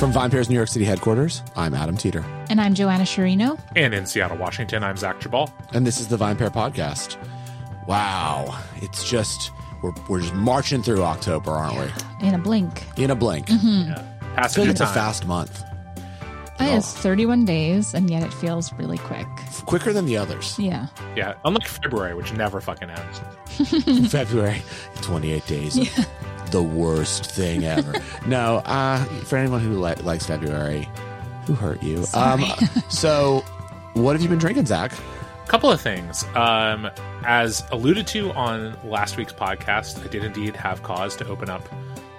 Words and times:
From 0.00 0.14
VinePair's 0.14 0.48
New 0.48 0.56
York 0.56 0.68
City 0.68 0.86
headquarters, 0.86 1.42
I'm 1.56 1.74
Adam 1.74 1.94
Teeter. 1.94 2.24
And 2.48 2.58
I'm 2.58 2.72
Joanna 2.72 3.04
Sciarrino. 3.04 3.60
And 3.76 3.92
in 3.92 4.06
Seattle, 4.06 4.38
Washington, 4.38 4.82
I'm 4.82 4.96
Zach 4.96 5.20
Geballe. 5.20 5.52
And 5.74 5.86
this 5.86 6.00
is 6.00 6.08
the 6.08 6.16
VinePair 6.16 6.48
Podcast. 6.48 7.18
Wow. 7.86 8.58
It's 8.76 9.06
just, 9.06 9.50
we're, 9.82 9.92
we're 10.08 10.22
just 10.22 10.32
marching 10.32 10.82
through 10.82 11.02
October, 11.02 11.50
aren't 11.50 11.92
we? 12.20 12.26
In 12.26 12.32
a 12.32 12.38
blink. 12.38 12.82
In 12.96 13.10
a 13.10 13.14
blink. 13.14 13.48
Mm-hmm. 13.48 13.90
Yeah. 13.90 14.02
I 14.38 14.48
feel 14.48 14.64
like 14.64 14.70
it's 14.70 14.80
a 14.80 14.86
fast 14.86 15.26
month. 15.26 15.62
It's 16.58 16.94
31 16.94 17.44
days, 17.44 17.92
and 17.92 18.08
yet 18.08 18.22
it 18.22 18.32
feels 18.32 18.72
really 18.72 18.96
quick. 18.96 19.26
Quicker 19.66 19.92
than 19.92 20.06
the 20.06 20.16
others. 20.16 20.58
Yeah. 20.58 20.86
Yeah. 21.14 21.34
Unlike 21.44 21.68
February, 21.68 22.14
which 22.14 22.32
never 22.32 22.62
fucking 22.62 22.88
ends. 22.88 24.10
February, 24.10 24.62
28 25.02 25.46
days. 25.46 26.06
The 26.50 26.62
worst 26.62 27.26
thing 27.26 27.64
ever. 27.64 27.94
no, 28.26 28.56
uh, 28.64 29.04
for 29.24 29.36
anyone 29.36 29.60
who 29.60 29.78
li- 29.78 29.94
likes 30.02 30.26
February, 30.26 30.88
who 31.46 31.54
hurt 31.54 31.82
you? 31.82 32.04
Um, 32.14 32.44
so, 32.88 33.44
what 33.94 34.12
have 34.14 34.22
you 34.22 34.28
been 34.28 34.38
drinking, 34.38 34.66
Zach? 34.66 34.92
A 34.92 35.48
couple 35.48 35.70
of 35.70 35.80
things. 35.80 36.24
Um, 36.34 36.90
as 37.24 37.64
alluded 37.70 38.06
to 38.08 38.32
on 38.32 38.76
last 38.84 39.16
week's 39.16 39.32
podcast, 39.32 40.02
I 40.04 40.08
did 40.08 40.24
indeed 40.24 40.56
have 40.56 40.82
cause 40.82 41.16
to 41.16 41.26
open 41.28 41.50
up 41.50 41.68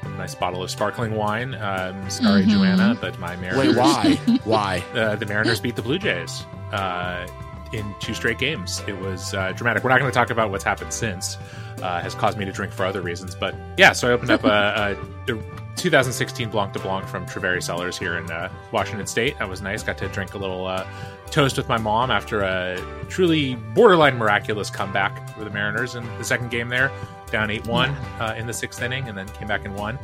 a 0.03 0.09
nice 0.09 0.35
bottle 0.35 0.63
of 0.63 0.71
sparkling 0.71 1.15
wine. 1.15 1.55
Um, 1.55 2.09
sorry, 2.09 2.45
Joanna, 2.45 2.97
but 2.99 3.17
my 3.19 3.35
Mariners. 3.37 3.67
Wait, 3.67 3.77
why? 3.77 4.15
why? 4.43 4.83
Uh, 4.95 5.15
the 5.15 5.25
Mariners 5.25 5.59
beat 5.59 5.75
the 5.75 5.81
Blue 5.81 5.97
Jays 5.99 6.43
uh, 6.73 7.27
in 7.73 7.95
two 7.99 8.13
straight 8.13 8.37
games. 8.37 8.81
It 8.87 8.99
was 8.99 9.33
uh, 9.33 9.51
dramatic. 9.53 9.83
We're 9.83 9.89
not 9.91 9.99
going 9.99 10.11
to 10.11 10.15
talk 10.15 10.29
about 10.29 10.51
what's 10.51 10.63
happened 10.63 10.93
since. 10.93 11.37
Uh, 11.81 11.99
has 12.01 12.13
caused 12.15 12.37
me 12.37 12.45
to 12.45 12.51
drink 12.51 12.71
for 12.73 12.85
other 12.85 13.01
reasons, 13.01 13.35
but 13.35 13.55
yeah. 13.77 13.91
So 13.93 14.09
I 14.09 14.11
opened 14.11 14.31
up 14.31 14.43
a, 14.43 14.95
a, 15.27 15.33
a 15.33 15.43
2016 15.75 16.49
Blanc 16.49 16.73
de 16.73 16.79
Blanc 16.79 17.07
from 17.07 17.25
Treveri 17.25 17.61
Cellars 17.63 17.97
here 17.97 18.17
in 18.17 18.29
uh, 18.29 18.51
Washington 18.71 19.07
State. 19.07 19.37
That 19.39 19.49
was 19.49 19.61
nice. 19.61 19.81
Got 19.83 19.97
to 19.99 20.07
drink 20.09 20.33
a 20.33 20.37
little 20.37 20.67
uh, 20.67 20.85
toast 21.31 21.57
with 21.57 21.67
my 21.67 21.77
mom 21.77 22.11
after 22.11 22.41
a 22.41 22.79
truly 23.09 23.55
borderline 23.73 24.17
miraculous 24.17 24.69
comeback 24.69 25.29
for 25.35 25.43
the 25.43 25.49
Mariners 25.49 25.95
in 25.95 26.05
the 26.17 26.23
second 26.23 26.51
game 26.51 26.69
there, 26.69 26.91
down 27.31 27.49
8 27.49 27.65
1 27.67 27.89
uh, 27.89 28.35
in 28.37 28.45
the 28.47 28.53
sixth 28.53 28.81
inning, 28.81 29.07
and 29.07 29.17
then 29.17 29.27
came 29.29 29.47
back 29.47 29.65
and 29.65 29.75
won. 29.75 29.97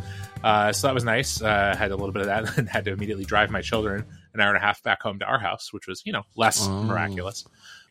Uh, 0.44 0.72
so 0.72 0.88
that 0.88 0.94
was 0.94 1.04
nice. 1.04 1.42
Uh, 1.42 1.76
had 1.78 1.92
a 1.92 1.96
little 1.96 2.12
bit 2.14 2.22
of 2.22 2.28
that 2.28 2.58
and 2.58 2.68
had 2.70 2.86
to 2.86 2.92
immediately 2.92 3.26
drive 3.26 3.50
my 3.52 3.62
children 3.62 4.04
an 4.34 4.40
hour 4.42 4.50
and 4.50 4.58
a 4.58 4.62
half 4.66 4.82
back 4.84 5.02
home 5.02 5.20
to 5.20 5.26
our 5.26 5.40
house, 5.40 5.74
which 5.74 5.88
was, 5.88 6.02
you 6.06 6.12
know, 6.14 6.24
less 6.36 6.68
Oh. 6.68 6.84
miraculous. 6.84 7.46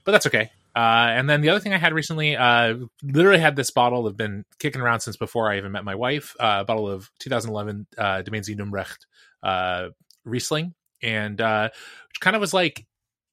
But 0.05 0.12
that's 0.12 0.27
okay. 0.27 0.50
Uh, 0.77 1.09
and 1.11 1.29
then 1.31 1.41
the 1.41 1.49
other 1.49 1.59
thing 1.61 1.73
I 1.73 1.79
had 1.79 1.95
recently, 1.95 2.37
uh, 2.37 2.75
literally 3.03 3.39
had 3.39 3.57
this 3.57 3.71
bottle 3.71 4.05
have 4.07 4.17
been 4.19 4.45
kicking 4.59 4.83
around 4.83 5.01
since 5.01 5.17
before 5.17 5.51
I 5.51 5.57
even 5.57 5.73
met 5.73 5.85
my 5.85 5.95
wife. 5.95 6.37
Uh, 6.39 6.59
a 6.61 6.65
bottle 6.67 6.87
of 6.87 7.09
2011 7.21 7.87
uh, 7.97 8.21
Domaine 8.21 8.43
Zind-Humbrecht 8.43 8.99
uh, 9.43 9.89
Riesling, 10.27 10.75
and 11.03 11.41
uh, 11.41 11.71
which 12.09 12.21
kind 12.21 12.37
of 12.37 12.41
was 12.41 12.53
like 12.53 12.85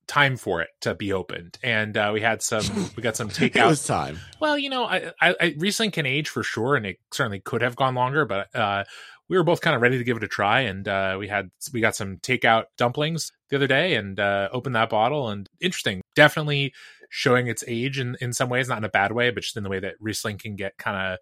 time 0.07 0.37
for 0.37 0.61
it 0.61 0.69
to 0.81 0.95
be 0.95 1.11
opened. 1.11 1.57
And 1.61 1.97
uh, 1.97 2.11
we 2.13 2.21
had 2.21 2.41
some, 2.41 2.63
we 2.95 3.03
got 3.03 3.17
some 3.17 3.27
It 3.31 3.33
takeout. 3.33 3.67
was 3.67 3.85
time. 3.85 4.19
Well, 4.39 4.57
you 4.57 4.69
know, 4.69 4.85
I, 4.85 5.11
I, 5.21 5.35
I 5.41 5.55
Riesling 5.57 5.91
can 5.91 6.05
age 6.05 6.29
for 6.29 6.43
sure, 6.43 6.75
and 6.77 6.85
it 6.85 6.97
certainly 7.11 7.41
could 7.41 7.61
have 7.61 7.75
gone 7.75 7.93
longer, 7.93 8.23
but 8.25 8.55
uh, 8.55 8.85
we 9.27 9.37
were 9.37 9.43
both 9.43 9.61
kind 9.61 9.75
of 9.75 9.81
ready 9.81 9.97
to 9.97 10.03
give 10.05 10.15
it 10.17 10.23
a 10.23 10.27
try, 10.27 10.61
and 10.61 10.87
uh, 10.87 11.17
we 11.19 11.27
had 11.27 11.49
we 11.73 11.81
got 11.81 11.95
some 11.95 12.17
takeout 12.17 12.65
dumplings 12.77 13.31
the 13.49 13.55
other 13.55 13.67
day, 13.67 13.95
and 13.95 14.19
uh, 14.19 14.49
opened 14.51 14.75
that 14.75 14.89
bottle, 14.89 15.29
and 15.29 15.49
interesting, 15.59 16.01
definitely 16.15 16.73
showing 17.15 17.45
its 17.45 17.63
age 17.67 17.99
in 17.99 18.17
in 18.21 18.33
some 18.33 18.49
ways, 18.49 18.67
not 18.67 18.79
in 18.79 18.83
a 18.83 18.89
bad 18.89 19.11
way, 19.11 19.29
but 19.29 19.43
just 19.43 19.55
in 19.55 19.61
the 19.61 19.69
way 19.69 19.79
that 19.79 19.93
Riesling 19.99 20.39
can 20.39 20.55
get 20.55 20.79
kind 20.79 20.97
of 20.97 21.19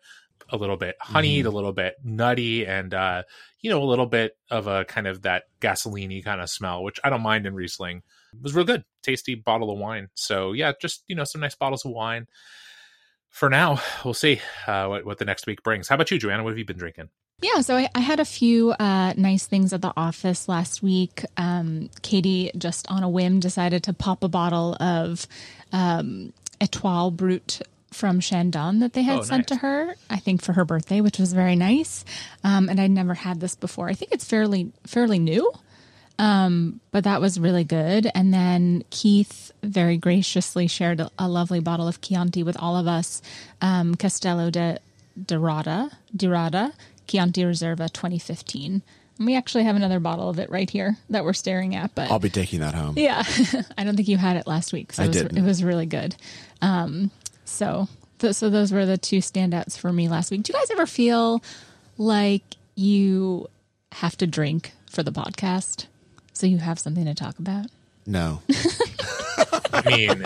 a 0.50 0.56
little 0.56 0.78
bit 0.78 0.96
honeyed, 1.02 1.46
a 1.46 1.52
little 1.52 1.74
bit 1.74 1.96
nutty, 2.02 2.66
and 2.66 2.94
uh, 2.94 3.24
you 3.60 3.70
know, 3.70 3.84
a 3.84 3.86
little 3.86 4.06
bit 4.06 4.38
of 4.50 4.68
a 4.68 4.86
kind 4.86 5.06
of 5.06 5.24
that 5.24 5.44
gasoline 5.60 6.24
kind 6.24 6.40
of 6.40 6.50
smell, 6.50 6.82
which 6.82 6.98
I 7.04 7.10
don't 7.10 7.22
mind 7.22 7.46
in 7.46 7.54
Riesling. 7.54 8.04
It 8.34 8.42
was 8.42 8.56
real 8.56 8.64
good, 8.64 8.86
tasty 9.04 9.36
bottle 9.36 9.70
of 9.70 9.80
wine. 9.80 10.08
So 10.14 10.54
yeah, 10.54 10.72
just 10.82 11.04
you 11.10 11.16
know, 11.16 11.26
some 11.26 11.42
nice 11.42 11.56
bottles 11.56 11.84
of 11.84 11.92
wine. 11.92 12.28
For 13.32 13.50
now, 13.50 13.80
we'll 14.06 14.14
see 14.14 14.40
uh, 14.68 14.86
what 14.88 15.06
what 15.06 15.18
the 15.18 15.26
next 15.26 15.48
week 15.48 15.64
brings. 15.64 15.88
How 15.88 15.96
about 15.96 16.12
you, 16.12 16.20
Joanna? 16.20 16.44
What 16.44 16.52
have 16.52 16.60
you 16.60 16.66
been 16.66 16.78
drinking? 16.78 17.10
Yeah, 17.42 17.62
so 17.62 17.76
I, 17.76 17.90
I 17.96 18.02
had 18.02 18.20
a 18.20 18.26
few 18.26 18.72
uh, 18.74 19.14
nice 19.18 19.48
things 19.48 19.74
at 19.74 19.82
the 19.82 19.92
office 19.98 20.48
last 20.48 20.84
week. 20.84 21.24
Um, 21.38 21.90
Katie, 22.04 22.52
just 22.56 22.86
on 22.92 23.02
a 23.02 23.10
whim, 23.10 23.40
decided 23.40 23.82
to 23.86 23.94
pop 23.94 24.24
a 24.24 24.28
bottle 24.28 24.76
of 24.80 25.26
um, 25.72 26.34
Etoile 26.60 27.10
Brut 27.10 27.62
from 27.92 28.20
Chandon 28.20 28.80
that 28.80 28.94
they 28.94 29.02
had 29.02 29.20
Oh, 29.20 29.22
sent 29.24 29.48
to 29.48 29.56
her, 29.56 29.96
I 30.10 30.18
think 30.18 30.44
for 30.44 30.54
her 30.54 30.64
birthday, 30.66 31.02
which 31.02 31.18
was 31.18 31.34
very 31.34 31.56
nice. 31.56 32.06
Um, 32.44 32.70
and 32.70 32.80
I'd 32.80 32.92
never 32.92 33.16
had 33.16 33.40
this 33.40 33.56
before. 33.56 33.90
I 33.90 33.94
think 33.94 34.12
it's 34.12 34.24
fairly 34.26 34.72
fairly 34.86 35.18
new, 35.18 35.52
um, 36.22 36.80
but 36.92 37.04
that 37.04 37.20
was 37.20 37.40
really 37.40 37.64
good. 37.64 38.12
And 38.14 38.32
then 38.32 38.84
Keith 38.92 39.52
very 39.64 39.98
graciously 39.98 40.68
shared 40.68 41.00
a, 41.00 41.10
a 41.18 41.28
lovely 41.28 41.60
bottle 41.60 41.88
of 41.88 42.00
Chianti 42.00 42.44
with 42.44 42.56
all 42.60 42.78
of 42.78 42.86
us, 42.88 43.24
um, 43.60 43.96
Castello 43.96 44.52
de 44.52 44.78
Dorada, 45.26 45.90
Dorada, 46.16 46.74
Chianti 47.08 47.42
Reserva 47.42 47.92
2015. 47.92 48.84
And 49.18 49.26
we 49.26 49.36
actually 49.36 49.64
have 49.64 49.76
another 49.76 50.00
bottle 50.00 50.30
of 50.30 50.38
it 50.38 50.52
right 50.52 50.70
here 50.70 50.96
that 51.10 51.26
we're 51.26 51.34
staring 51.34 51.76
at, 51.76 51.96
but 51.96 52.12
I'll 52.12 52.20
be 52.20 52.30
taking 52.30 52.60
that 52.60 52.76
home. 52.76 52.94
yeah, 53.00 53.24
I 53.78 53.84
don't 53.84 53.96
think 53.96 54.08
you 54.08 54.18
had 54.18 54.38
it 54.38 54.46
last 54.46 54.74
week, 54.74 54.94
so 54.94 55.02
I 55.02 55.06
it 55.06 55.08
was, 55.08 55.18
didn't. 55.18 55.38
it 55.40 55.42
was 55.42 55.64
really 55.64 55.88
good. 55.88 56.16
Um, 56.62 57.10
so, 57.46 57.88
th- 58.20 58.36
so 58.36 58.52
those 58.52 58.72
were 58.72 58.86
the 58.86 58.98
two 58.98 59.20
standouts 59.20 59.76
for 59.76 59.92
me 59.92 60.08
last 60.08 60.30
week. 60.30 60.44
Do 60.44 60.54
you 60.54 60.60
guys 60.60 60.70
ever 60.70 60.86
feel 60.86 61.44
like 61.98 62.44
you 62.76 63.48
have 63.94 64.16
to 64.18 64.28
drink 64.28 64.74
for 64.88 65.02
the 65.02 65.12
podcast 65.12 65.88
so 66.42 66.48
you 66.48 66.58
have 66.58 66.80
something 66.80 67.06
to 67.06 67.14
talk 67.14 67.38
about? 67.40 67.68
No. 68.08 68.42
I 69.74 69.84
mean, 69.86 70.24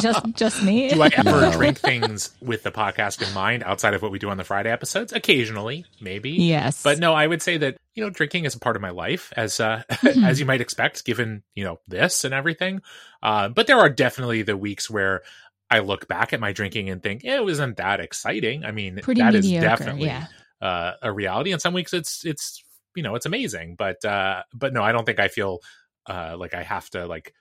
Just, 0.00 0.24
just 0.34 0.62
me. 0.62 0.90
do 0.90 1.02
I 1.02 1.10
ever 1.16 1.30
No. 1.40 1.52
drink 1.52 1.78
things 1.78 2.30
with 2.40 2.62
the 2.64 2.70
podcast 2.70 3.26
in 3.26 3.32
mind 3.32 3.62
outside 3.64 3.94
of 3.94 4.02
what 4.02 4.10
we 4.12 4.18
do 4.18 4.28
on 4.28 4.36
the 4.36 4.44
Friday 4.44 4.70
episodes? 4.70 5.12
Occasionally, 5.12 5.84
maybe. 6.00 6.30
Yes, 6.30 6.82
But 6.82 6.98
no, 6.98 7.14
I 7.14 7.26
would 7.26 7.42
say 7.42 7.56
that 7.58 7.76
you 7.94 8.02
know 8.04 8.10
drinking 8.10 8.44
is 8.44 8.54
a 8.54 8.58
part 8.58 8.74
of 8.76 8.82
my 8.82 8.90
life, 8.90 9.32
as 9.36 9.60
uh, 9.60 9.82
Mm-hmm. 9.90 10.24
as 10.24 10.40
you 10.40 10.46
might 10.46 10.60
expect, 10.60 11.04
given 11.04 11.42
you 11.54 11.64
know 11.64 11.78
this 11.88 12.24
and 12.24 12.34
everything. 12.34 12.82
Uh, 13.22 13.48
but 13.48 13.66
there 13.68 13.78
are 13.78 13.88
definitely 13.88 14.42
the 14.42 14.56
weeks 14.56 14.90
where 14.90 15.22
I 15.70 15.78
look 15.78 16.08
back 16.08 16.32
at 16.32 16.40
my 16.40 16.52
drinking 16.52 16.90
and 16.90 17.02
think 17.02 17.24
eh, 17.24 17.36
it 17.36 17.44
wasn't 17.44 17.76
that 17.78 18.00
exciting. 18.00 18.64
I 18.64 18.72
mean, 18.72 18.98
pretty 19.02 19.20
that 19.22 19.34
is 19.36 19.46
mediocre. 19.46 19.68
definitely 19.68 20.06
yeah, 20.06 20.26
uh, 20.60 20.92
a 21.02 21.12
reality. 21.12 21.52
And 21.52 21.62
some 21.62 21.72
weeks 21.74 21.92
it's 21.94 22.24
it's 22.26 22.62
you 22.94 23.02
know 23.02 23.14
it's 23.14 23.26
amazing, 23.26 23.74
but 23.76 24.04
uh, 24.04 24.42
but 24.54 24.72
no, 24.72 24.82
I 24.82 24.92
don't 24.92 25.04
think 25.04 25.20
I 25.20 25.28
feel 25.28 25.60
uh, 26.08 26.36
like 26.38 26.54
I 26.54 26.62
have 26.62 26.88
to 26.90 27.06
like 27.06 27.32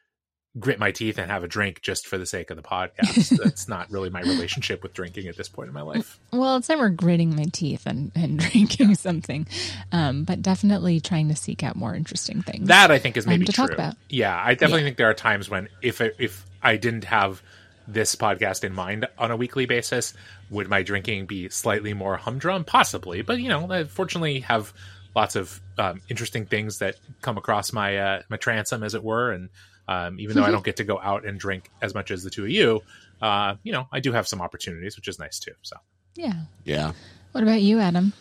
grit 0.60 0.78
my 0.78 0.92
teeth 0.92 1.18
and 1.18 1.32
have 1.32 1.46
a 1.46 1.48
drink 1.48 1.82
just 1.82 2.06
for 2.08 2.18
the 2.18 2.26
sake 2.26 2.50
of 2.50 2.58
the 2.58 2.62
podcast. 2.64 3.38
That's 3.44 3.70
not 3.70 3.90
really 3.90 4.10
my 4.10 4.20
relationship 4.20 4.84
with 4.84 4.94
drinking 4.94 5.28
at 5.28 5.38
this 5.38 5.48
point 5.48 5.70
in 5.70 5.74
my 5.74 5.82
life. 5.82 6.20
Well, 6.34 6.58
it's 6.58 6.68
never 6.68 6.90
gritting 6.90 7.34
my 7.38 7.46
teeth 7.54 7.84
and, 7.86 8.12
and 8.16 8.38
drinking 8.52 8.96
something, 8.96 9.48
um, 9.94 10.26
but 10.26 10.42
definitely 10.42 11.00
trying 11.00 11.30
to 11.30 11.38
seek 11.38 11.64
out 11.64 11.78
more 11.78 11.96
interesting 11.96 12.42
things. 12.42 12.68
That 12.68 12.92
I 12.92 13.00
think 13.00 13.16
is 13.16 13.26
Um, 13.26 13.30
maybe 13.30 13.46
to 13.46 13.54
true. 13.54 13.68
talk 13.68 13.74
about. 13.74 13.96
Yeah, 14.10 14.36
I 14.38 14.54
definitely 14.54 14.82
Yeah. 14.82 14.86
think 14.88 14.98
there 14.98 15.10
are 15.10 15.14
times 15.14 15.50
when 15.50 15.70
if 15.82 16.02
I, 16.02 16.12
if 16.20 16.46
I 16.62 16.76
didn't 16.76 17.06
have 17.06 17.42
this 17.88 18.16
podcast 18.18 18.64
in 18.66 18.74
mind 18.74 19.08
on 19.18 19.32
a 19.32 19.38
weekly 19.38 19.66
basis, 19.66 20.14
would 20.50 20.68
my 20.68 20.84
drinking 20.84 21.28
be 21.28 21.48
slightly 21.48 21.94
more 21.94 22.18
humdrum? 22.18 22.66
Possibly, 22.66 23.22
but 23.22 23.40
you 23.40 23.48
know, 23.48 23.72
I 23.72 23.86
fortunately 23.86 24.42
have 24.42 24.74
lots 25.16 25.36
of 25.36 25.60
um, 25.78 26.02
interesting 26.10 26.46
things 26.46 26.80
that 26.80 26.96
come 27.22 27.38
across 27.38 27.74
my 27.74 27.98
uh, 27.98 28.22
my 28.30 28.38
transom, 28.38 28.84
as 28.84 28.96
it 28.96 29.04
were, 29.04 29.32
and 29.32 29.50
um, 29.88 30.20
even 30.20 30.36
though 30.36 30.44
I 30.44 30.52
don't 30.52 30.64
get 30.64 30.78
to 30.78 30.84
go 30.84 31.00
out 31.00 31.26
and 31.26 31.40
drink 31.40 31.70
as 31.82 31.94
much 31.94 32.12
as 32.12 32.24
the 32.24 32.30
two 32.30 32.44
of 32.44 32.50
you, 32.50 32.82
uh, 33.22 33.56
you 33.64 33.72
know, 33.72 33.88
I 33.92 34.00
do 34.00 34.12
have 34.12 34.28
some 34.28 34.42
opportunities, 34.42 34.96
which 34.96 35.08
is 35.08 35.20
nice 35.20 35.40
too. 35.40 35.54
So. 35.62 35.78
yeah. 36.16 36.34
Yeah. 36.64 36.94
What 37.32 37.44
about 37.44 37.62
you, 37.62 37.80
Adam? 37.80 38.14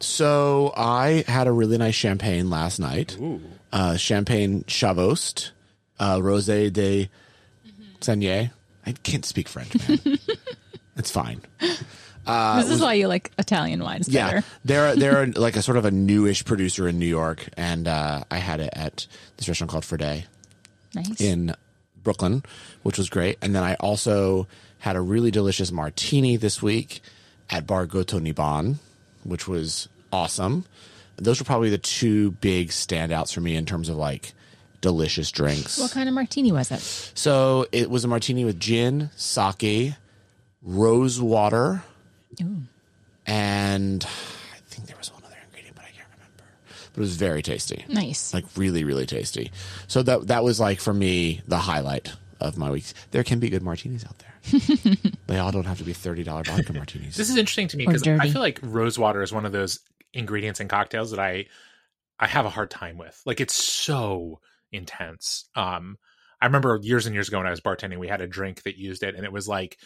So 0.00 0.72
I 0.76 1.24
had 1.26 1.46
a 1.46 1.52
really 1.52 1.78
nice 1.78 1.94
champagne 1.94 2.50
last 2.50 2.78
night. 2.78 3.16
Ooh. 3.20 3.40
Uh, 3.72 3.96
champagne 3.96 4.62
Chavost, 4.64 5.50
uh, 5.98 6.16
Rosé 6.16 6.72
de 6.72 7.08
Saignée. 8.00 8.50
I 8.84 8.92
can't 8.92 9.24
speak 9.24 9.48
French, 9.48 9.88
man. 9.88 10.00
it's 10.96 11.10
fine. 11.10 11.40
This 12.26 12.70
is 12.70 12.80
why 12.80 12.94
you 12.94 13.08
like 13.08 13.30
Italian 13.38 13.82
wines 13.82 14.08
Uh, 14.08 14.12
Yeah, 14.12 14.26
better. 14.30 14.46
they're 14.64 14.96
they're 15.24 15.26
like 15.28 15.56
a 15.56 15.62
sort 15.62 15.76
of 15.76 15.84
a 15.84 15.90
newish 15.90 16.44
producer 16.44 16.88
in 16.88 16.98
New 16.98 17.06
York, 17.06 17.48
and 17.56 17.86
uh, 17.88 18.24
I 18.30 18.38
had 18.38 18.60
it 18.60 18.70
at 18.72 19.06
this 19.36 19.48
restaurant 19.48 19.70
called 19.70 19.84
Frede 19.84 20.24
Nice. 20.94 21.20
in 21.20 21.54
Brooklyn, 22.02 22.42
which 22.82 22.98
was 22.98 23.08
great. 23.08 23.38
And 23.42 23.54
then 23.54 23.62
I 23.62 23.74
also 23.74 24.46
had 24.80 24.96
a 24.96 25.00
really 25.00 25.30
delicious 25.30 25.72
martini 25.72 26.36
this 26.36 26.62
week 26.62 27.00
at 27.50 27.66
Bar 27.66 27.86
Goto 27.86 28.18
Niban, 28.20 28.76
which 29.24 29.48
was 29.48 29.88
awesome. 30.12 30.64
Those 31.16 31.40
were 31.40 31.44
probably 31.44 31.70
the 31.70 31.78
two 31.78 32.32
big 32.32 32.68
standouts 32.68 33.32
for 33.32 33.40
me 33.40 33.56
in 33.56 33.64
terms 33.66 33.88
of 33.88 33.96
like 33.96 34.32
delicious 34.82 35.30
drinks. 35.32 35.78
what 35.78 35.90
kind 35.90 36.08
of 36.08 36.14
martini 36.14 36.52
was 36.52 36.70
it? 36.70 36.80
So 36.80 37.66
it 37.72 37.90
was 37.90 38.04
a 38.04 38.08
martini 38.08 38.44
with 38.44 38.60
gin, 38.60 39.10
sake, 39.16 39.94
rose 40.62 41.20
water, 41.20 41.82
Ooh. 42.42 42.62
and 43.26 44.04
I 44.04 44.58
think 44.68 44.86
there 44.88 44.96
was 44.96 45.12
one 45.12 45.22
other 45.24 45.36
ingredient, 45.44 45.76
but 45.76 45.84
I 45.84 45.88
can't 45.90 46.08
remember. 46.14 46.44
but 46.92 46.98
it 46.98 47.00
was 47.00 47.16
very 47.16 47.42
tasty. 47.42 47.84
Nice. 47.88 48.32
Like 48.34 48.44
really, 48.56 48.84
really 48.84 49.06
tasty. 49.06 49.50
So 49.88 50.02
that 50.02 50.28
that 50.28 50.44
was 50.44 50.60
like 50.60 50.80
for 50.80 50.92
me 50.94 51.42
the 51.46 51.58
highlight 51.58 52.12
of 52.40 52.56
my 52.58 52.70
week. 52.70 52.84
There 53.12 53.24
can 53.24 53.38
be 53.40 53.48
good 53.48 53.62
martinis 53.62 54.04
out 54.04 54.18
there. 54.18 54.26
they 55.26 55.38
all 55.38 55.50
don't 55.50 55.64
have 55.66 55.78
to 55.78 55.84
be 55.84 55.92
thirty 55.92 56.22
dollar 56.22 56.44
vodka 56.44 56.72
martinis. 56.72 57.16
This 57.16 57.30
is 57.30 57.36
interesting 57.36 57.68
to 57.68 57.76
me 57.76 57.86
because 57.86 58.06
I 58.06 58.28
feel 58.30 58.42
like 58.42 58.60
rose 58.62 58.98
water 58.98 59.22
is 59.22 59.32
one 59.32 59.44
of 59.46 59.52
those 59.52 59.80
ingredients 60.12 60.60
in 60.60 60.68
cocktails 60.68 61.10
that 61.10 61.20
I 61.20 61.46
I 62.20 62.26
have 62.26 62.46
a 62.46 62.50
hard 62.50 62.70
time 62.70 62.96
with. 62.98 63.20
Like 63.26 63.40
it's 63.40 63.54
so 63.54 64.40
intense. 64.72 65.46
Um 65.56 65.98
I 66.40 66.46
remember 66.46 66.78
years 66.82 67.06
and 67.06 67.14
years 67.14 67.28
ago 67.28 67.38
when 67.38 67.46
I 67.46 67.50
was 67.50 67.62
bartending, 67.62 67.98
we 67.98 68.08
had 68.08 68.20
a 68.20 68.26
drink 68.26 68.62
that 68.64 68.76
used 68.78 69.02
it, 69.02 69.14
and 69.14 69.24
it 69.24 69.32
was 69.32 69.48
like 69.48 69.78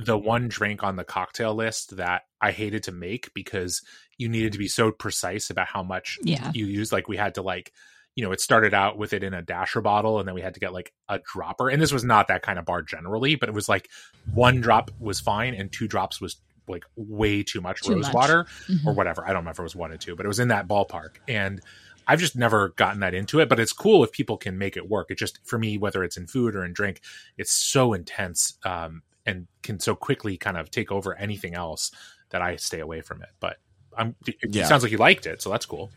the 0.00 0.16
one 0.16 0.46
drink 0.48 0.82
on 0.84 0.94
the 0.96 1.02
cocktail 1.04 1.54
list 1.54 1.96
that 1.96 2.22
I 2.40 2.52
hated 2.52 2.84
to 2.84 2.92
make 2.92 3.34
because 3.34 3.82
you 4.16 4.28
needed 4.28 4.52
to 4.52 4.58
be 4.58 4.68
so 4.68 4.92
precise 4.92 5.50
about 5.50 5.66
how 5.66 5.82
much 5.82 6.18
Yeah. 6.22 6.52
you 6.54 6.66
used. 6.66 6.92
Like 6.92 7.08
we 7.08 7.16
had 7.16 7.34
to 7.34 7.42
like, 7.42 7.72
you 8.14 8.24
know, 8.24 8.30
it 8.30 8.40
started 8.40 8.72
out 8.74 8.96
with 8.96 9.12
it 9.12 9.22
in 9.24 9.34
a 9.34 9.42
dasher 9.42 9.80
bottle, 9.80 10.18
and 10.20 10.26
then 10.26 10.34
we 10.36 10.40
had 10.40 10.54
to 10.54 10.60
get 10.60 10.72
like 10.72 10.92
a 11.08 11.18
dropper. 11.32 11.68
And 11.68 11.82
this 11.82 11.92
was 11.92 12.04
not 12.04 12.28
that 12.28 12.42
kind 12.42 12.58
of 12.60 12.64
bar 12.64 12.80
generally, 12.82 13.34
but 13.34 13.48
it 13.48 13.54
was 13.54 13.68
like 13.68 13.88
one 14.32 14.60
drop 14.60 14.90
was 15.00 15.18
fine, 15.20 15.54
and 15.54 15.70
two 15.72 15.88
drops 15.88 16.20
was 16.20 16.36
like 16.68 16.84
way 16.96 17.42
too 17.42 17.60
much 17.60 17.80
Too 17.82 17.94
rose 17.94 18.04
much. 18.06 18.14
water 18.14 18.46
Mhm. 18.68 18.86
or 18.86 18.92
whatever. 18.94 19.24
I 19.24 19.28
don't 19.28 19.38
remember 19.38 19.50
if 19.52 19.58
it 19.60 19.62
was 19.62 19.76
one 19.76 19.90
and 19.90 20.00
two, 20.00 20.14
but 20.14 20.26
it 20.26 20.28
was 20.28 20.38
in 20.38 20.48
that 20.48 20.68
ballpark. 20.68 21.16
And 21.26 21.60
I've 22.06 22.20
just 22.20 22.36
never 22.36 22.70
gotten 22.70 23.00
that 23.00 23.14
into 23.14 23.40
it, 23.40 23.48
but 23.48 23.58
it's 23.60 23.72
cool 23.72 24.04
if 24.04 24.12
people 24.12 24.36
can 24.36 24.58
make 24.58 24.76
it 24.76 24.88
work. 24.88 25.10
It 25.10 25.18
just 25.18 25.38
for 25.44 25.58
me, 25.58 25.76
whether 25.78 26.04
it's 26.04 26.16
in 26.16 26.26
food 26.26 26.54
or 26.54 26.64
in 26.64 26.72
drink, 26.72 27.00
it's 27.36 27.52
so 27.52 27.92
intense 27.94 28.58
um, 28.64 29.02
and 29.28 29.46
can 29.62 29.78
so 29.78 29.94
quickly 29.94 30.36
kind 30.36 30.56
of 30.56 30.70
take 30.70 30.90
over 30.90 31.14
anything 31.14 31.54
else 31.54 31.90
that 32.30 32.42
I 32.42 32.56
stay 32.56 32.80
away 32.80 33.00
from 33.02 33.22
it. 33.22 33.28
But 33.40 33.58
I'm, 33.96 34.14
it 34.26 34.36
Yeah. 34.48 34.66
sounds 34.66 34.82
like 34.82 34.92
you 34.92 34.98
liked 34.98 35.26
it, 35.26 35.42
so 35.42 35.50
that's 35.50 35.66
cool. 35.66 35.90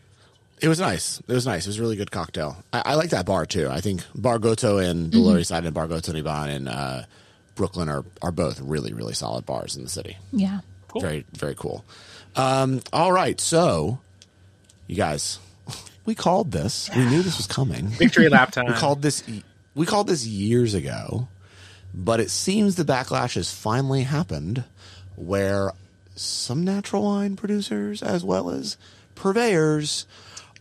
It 0.60 0.68
was 0.68 0.78
nice. 0.78 1.18
It 1.26 1.32
was 1.32 1.46
nice. 1.46 1.66
It 1.66 1.70
was 1.70 1.78
a 1.78 1.82
really 1.82 1.96
good 1.96 2.10
cocktail. 2.10 2.62
I, 2.72 2.82
I 2.84 2.94
like 2.94 3.10
that 3.10 3.26
bar 3.26 3.46
too. 3.46 3.68
I 3.68 3.80
think 3.80 4.02
Bar 4.14 4.38
Goto 4.38 4.78
and 4.78 5.10
the 5.10 5.18
Lower 5.18 5.38
East 5.38 5.48
Side 5.48 5.64
and 5.64 5.74
Bar 5.74 5.88
Goto 5.88 6.12
Niban 6.12 6.54
in 6.54 6.68
uh, 6.68 7.04
Brooklyn 7.56 7.88
are, 7.88 8.04
are 8.20 8.30
both 8.30 8.60
really, 8.60 8.92
really 8.92 9.14
solid 9.14 9.44
bars 9.44 9.76
in 9.76 9.82
the 9.82 9.88
city. 9.88 10.16
Yeah. 10.32 10.60
Cool. 10.88 11.00
Very, 11.00 11.24
very 11.32 11.54
cool. 11.56 11.84
Um, 12.36 12.80
all 12.92 13.12
right. 13.12 13.40
So, 13.40 13.98
you 14.86 14.94
guys, 14.94 15.38
we 16.06 16.14
called 16.14 16.52
this. 16.52 16.90
We 16.94 17.04
knew 17.10 17.22
this 17.22 17.38
was 17.38 17.46
coming. 17.48 17.88
Victory 17.88 18.28
lap 18.28 18.50
time. 18.56 18.66
We 18.66 18.74
called 18.74 19.02
this. 19.02 19.24
We 19.74 19.86
called 19.86 20.06
this 20.06 20.26
years 20.26 20.74
ago, 20.74 21.28
but 21.94 22.20
it 22.20 22.30
seems 22.30 22.76
the 22.76 22.84
backlash 22.84 23.34
has 23.34 23.52
finally 23.52 24.02
happened, 24.04 24.64
where 25.16 25.72
some 26.14 26.64
natural 26.64 27.04
wine 27.04 27.36
producers 27.36 28.02
as 28.02 28.24
well 28.24 28.50
as 28.50 28.76
purveyors 29.14 30.06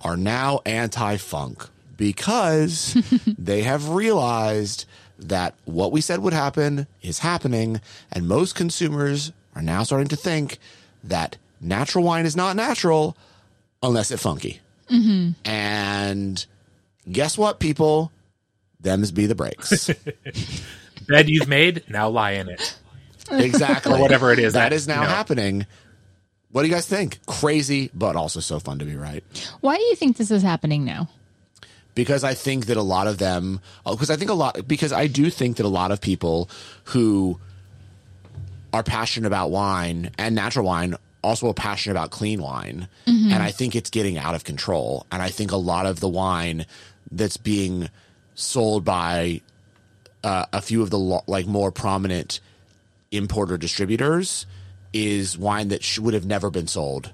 are 0.02 0.18
now 0.18 0.60
anti-funk 0.66 1.68
because 1.98 2.98
they 3.38 3.62
have 3.62 3.90
realized 3.90 4.86
that 5.20 5.54
what 5.66 5.92
we 5.92 6.02
said 6.02 6.20
would 6.20 6.34
happen 6.34 6.88
is 7.02 7.20
happening, 7.20 7.80
and 8.12 8.28
most 8.28 8.56
consumers 8.56 9.32
are 9.56 9.62
now 9.62 9.84
starting 9.84 10.08
to 10.08 10.16
think 10.16 10.58
that 11.04 11.38
natural 11.60 12.04
wine 12.04 12.26
is 12.26 12.36
not 12.36 12.56
natural 12.56 13.16
unless 13.84 14.10
it's 14.12 14.24
funky. 14.24 14.60
Mm-hmm. 14.90 15.48
And 15.50 16.46
guess 17.10 17.38
what, 17.38 17.60
people? 17.60 18.12
Them's 18.80 19.12
be 19.12 19.28
the 19.28 19.36
breaks. 19.36 19.92
Bed 21.08 21.30
you've 21.30 21.48
made, 21.48 21.84
now 21.90 22.10
lie 22.10 22.32
in 22.32 22.50
it. 22.50 22.78
exactly. 23.32 23.94
Or 23.94 24.00
whatever 24.00 24.32
it 24.32 24.40
is 24.40 24.54
that 24.54 24.70
that, 24.70 24.76
is 24.76 24.88
now 24.88 25.02
you 25.02 25.08
know. 25.08 25.14
happening. 25.14 25.66
What 26.52 26.64
do 26.64 26.68
you 26.68 26.74
guys 26.74 26.86
think? 26.86 27.20
Crazy, 27.26 27.90
but 27.94 28.16
also 28.16 28.40
so 28.40 28.60
fun 28.60 28.80
to 28.80 28.86
be 28.86 28.96
right. 28.96 29.24
Why 29.62 29.78
do 29.78 29.84
you 29.84 29.96
think 29.96 30.18
this 30.18 30.32
is 30.32 30.44
happening 30.44 30.84
now? 30.84 31.08
because 31.96 32.24
I 32.24 32.34
think 32.34 32.68
that 32.68 32.78
a 32.78 32.82
lot 32.82 33.08
of 33.08 33.18
them, 33.18 33.60
oh, 33.86 33.96
because 33.96 34.10
I 34.10 34.16
think 34.16 34.32
a 34.32 34.34
lot, 34.34 34.68
because 34.68 34.94
I 34.94 35.08
do 35.08 35.30
think 35.30 35.58
that 35.58 35.66
a 35.66 35.70
lot 35.70 35.92
of 35.92 36.02
people 36.02 36.50
who 36.86 37.40
are 38.74 38.84
passionate 38.84 39.28
about 39.28 39.52
wine 39.52 40.12
and 40.18 40.34
natural 40.34 40.66
wine 40.66 40.96
also 41.24 41.50
are 41.50 41.54
passionate 41.54 41.94
about 41.94 42.12
clean 42.12 42.42
wine. 42.42 42.88
Mm-hmm. 43.06 43.32
And 43.32 43.44
I 43.44 43.52
think 43.52 43.76
it's 43.76 43.90
getting 43.90 44.18
out 44.18 44.36
of 44.36 44.44
control. 44.44 45.06
And 45.12 45.22
I 45.22 45.30
think 45.30 45.52
a 45.52 45.58
lot 45.58 45.86
of 45.86 46.00
the 46.00 46.08
wine 46.08 46.66
that's 47.12 47.38
being 47.38 47.90
sold 48.36 48.86
by 48.86 49.42
uh, 50.24 50.46
a 50.54 50.62
few 50.62 50.82
of 50.82 50.90
the 50.90 51.00
lo- 51.00 51.24
like 51.28 51.46
more 51.48 51.72
prominent 51.72 52.40
importer 53.12 53.58
distributors 53.58 54.46
is 54.94 55.38
wine 55.38 55.70
that 55.70 55.84
sh- 55.84 56.00
would 56.00 56.14
have 56.14 56.26
never 56.26 56.50
been 56.50 56.68
sold 56.68 57.12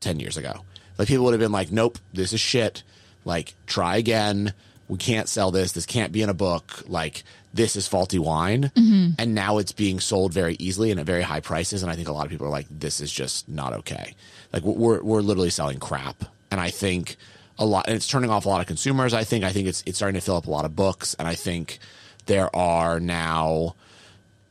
10 0.00 0.20
years 0.20 0.36
ago. 0.36 0.60
Like 0.98 1.08
people 1.08 1.24
would 1.24 1.32
have 1.32 1.40
been 1.40 1.52
like, 1.52 1.72
nope, 1.72 1.98
this 2.12 2.32
is 2.32 2.40
shit. 2.40 2.82
Like, 3.24 3.54
try 3.66 3.96
again. 3.96 4.52
We 4.88 4.98
can't 4.98 5.28
sell 5.28 5.50
this. 5.50 5.72
This 5.72 5.86
can't 5.86 6.12
be 6.12 6.20
in 6.22 6.28
a 6.28 6.34
book. 6.34 6.82
Like, 6.86 7.24
this 7.54 7.74
is 7.74 7.88
faulty 7.88 8.18
wine. 8.18 8.70
And 9.18 9.34
now 9.34 9.58
it's 9.58 9.72
being 9.72 9.98
sold 9.98 10.32
very 10.34 10.56
easily 10.58 10.90
and 10.90 11.00
at 11.00 11.06
very 11.06 11.22
high 11.22 11.40
prices. 11.40 11.82
And 11.82 11.90
I 11.90 11.96
think 11.96 12.08
a 12.08 12.12
lot 12.12 12.26
of 12.26 12.30
people 12.30 12.46
are 12.46 12.50
like, 12.50 12.66
this 12.70 13.00
is 13.00 13.10
just 13.10 13.48
not 13.48 13.72
okay. 13.72 14.14
Like, 14.52 14.62
we're, 14.62 15.02
we're 15.02 15.22
literally 15.22 15.50
selling 15.50 15.78
crap. 15.78 16.24
And 16.50 16.60
I 16.60 16.68
think 16.68 17.16
a 17.58 17.64
lot, 17.64 17.86
and 17.86 17.96
it's 17.96 18.06
turning 18.06 18.28
off 18.30 18.44
a 18.44 18.48
lot 18.48 18.60
of 18.60 18.66
consumers. 18.66 19.14
I 19.14 19.24
think, 19.24 19.42
I 19.42 19.52
think 19.52 19.68
it's, 19.68 19.82
it's 19.86 19.96
starting 19.96 20.20
to 20.20 20.24
fill 20.24 20.36
up 20.36 20.46
a 20.46 20.50
lot 20.50 20.66
of 20.66 20.76
books. 20.76 21.14
And 21.18 21.26
I 21.26 21.34
think 21.34 21.78
there 22.26 22.54
are 22.54 23.00
now, 23.00 23.74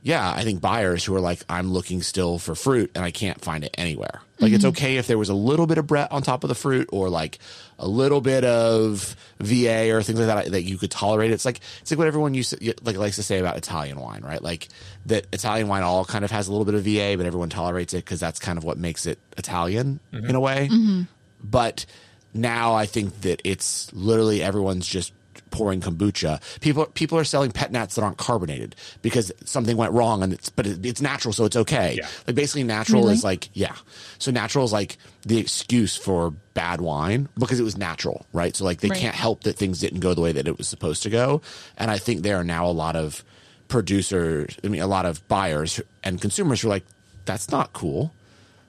yeah, 0.01 0.31
I 0.31 0.43
think 0.43 0.61
buyers 0.61 1.03
who 1.03 1.15
are 1.15 1.21
like, 1.21 1.43
I'm 1.49 1.71
looking 1.71 2.01
still 2.01 2.37
for 2.39 2.55
fruit 2.55 2.91
and 2.95 3.03
I 3.03 3.11
can't 3.11 3.41
find 3.41 3.63
it 3.63 3.73
anywhere. 3.77 4.21
Like, 4.39 4.51
it's 4.51 4.65
mm-hmm. 4.65 4.69
okay 4.69 4.97
if 4.97 5.07
there 5.07 5.17
was 5.17 5.29
a 5.29 5.33
little 5.33 5.67
bit 5.67 5.77
of 5.77 5.87
Brett 5.87 6.11
on 6.11 6.21
top 6.21 6.43
of 6.43 6.49
the 6.49 6.55
fruit 6.55 6.89
or 6.91 7.09
like 7.09 7.39
a 7.79 7.87
little 7.87 8.19
bit 8.19 8.43
of 8.43 9.15
VA 9.39 9.93
or 9.95 10.03
things 10.03 10.19
like 10.19 10.27
that 10.27 10.51
that 10.51 10.63
you 10.63 10.77
could 10.77 10.91
tolerate. 10.91 11.31
It's 11.31 11.45
like 11.45 11.61
it's 11.81 11.91
like 11.91 11.97
what 11.97 12.07
everyone 12.07 12.33
used 12.33 12.57
to, 12.57 12.73
like 12.83 12.97
likes 12.97 13.15
to 13.15 13.23
say 13.23 13.39
about 13.39 13.57
Italian 13.57 13.99
wine, 13.99 14.21
right? 14.21 14.41
Like 14.41 14.67
that 15.05 15.27
Italian 15.31 15.67
wine 15.67 15.83
all 15.83 16.03
kind 16.03 16.25
of 16.25 16.31
has 16.31 16.47
a 16.47 16.51
little 16.51 16.65
bit 16.65 16.75
of 16.75 16.83
VA, 16.83 17.15
but 17.17 17.25
everyone 17.25 17.49
tolerates 17.49 17.93
it 17.93 18.03
because 18.03 18.19
that's 18.19 18.39
kind 18.39 18.57
of 18.57 18.63
what 18.63 18.77
makes 18.77 19.05
it 19.05 19.19
Italian 19.37 19.99
mm-hmm. 20.11 20.25
in 20.25 20.35
a 20.35 20.39
way. 20.39 20.67
Mm-hmm. 20.69 21.03
But 21.44 21.85
now 22.33 22.73
I 22.73 22.85
think 22.85 23.21
that 23.21 23.42
it's 23.44 23.94
literally 23.94 24.42
everyone's 24.42 24.87
just 24.87 25.13
pouring 25.54 25.80
kombucha. 25.80 26.42
People 26.60 26.86
people 26.88 27.18
are 27.18 27.24
selling 27.24 27.52
pet 27.52 27.72
nats 27.72 27.95
that 27.95 28.02
aren't 28.02 28.18
carbonated 28.18 28.76
because 29.02 29.31
something 29.45 29.78
went 29.78 29.94
wrong 29.94 30.22
and 30.24 30.33
it's 30.33 30.50
but 30.50 30.68
it, 30.68 30.86
it's 30.86 31.00
natural 31.00 31.31
so 31.33 31.45
it's 31.45 31.56
okay. 31.56 31.95
Yeah. 31.98 32.07
Like 32.28 32.36
basically 32.36 32.64
natural 32.64 33.04
Really? 33.04 33.14
is 33.14 33.24
like 33.24 33.48
yeah. 33.54 33.76
So 34.19 34.31
natural 34.31 34.66
is 34.66 34.74
like 34.74 34.98
the 35.26 35.38
excuse 35.38 35.95
for 35.95 36.31
bad 36.54 36.81
wine 36.81 37.30
because 37.40 37.60
it 37.60 37.64
was 37.64 37.78
natural, 37.78 38.26
right? 38.33 38.54
So 38.56 38.66
like 38.66 38.81
they 38.81 38.90
Right. 38.90 39.00
can't 39.00 39.16
help 39.16 39.44
that 39.44 39.56
things 39.56 39.80
didn't 39.80 40.02
go 40.02 40.14
the 40.14 40.22
way 40.22 40.33
that 40.33 40.48
it 40.48 40.57
was 40.57 40.68
supposed 40.68 41.04
to 41.04 41.10
go. 41.10 41.42
And 41.78 41.90
I 41.90 41.98
think 42.00 42.24
there 42.24 42.36
are 42.38 42.44
now 42.44 42.66
a 42.66 42.74
lot 42.74 42.95
of 42.98 43.24
producers, 43.68 44.57
I 44.64 44.68
mean 44.68 44.81
a 44.81 44.88
lot 44.88 45.06
of 45.06 45.26
buyers 45.28 45.80
and 46.04 46.19
consumers 46.19 46.62
who 46.62 46.68
are 46.68 46.72
like 46.72 46.86
that's 47.26 47.50
not 47.52 47.74
cool. 47.74 48.12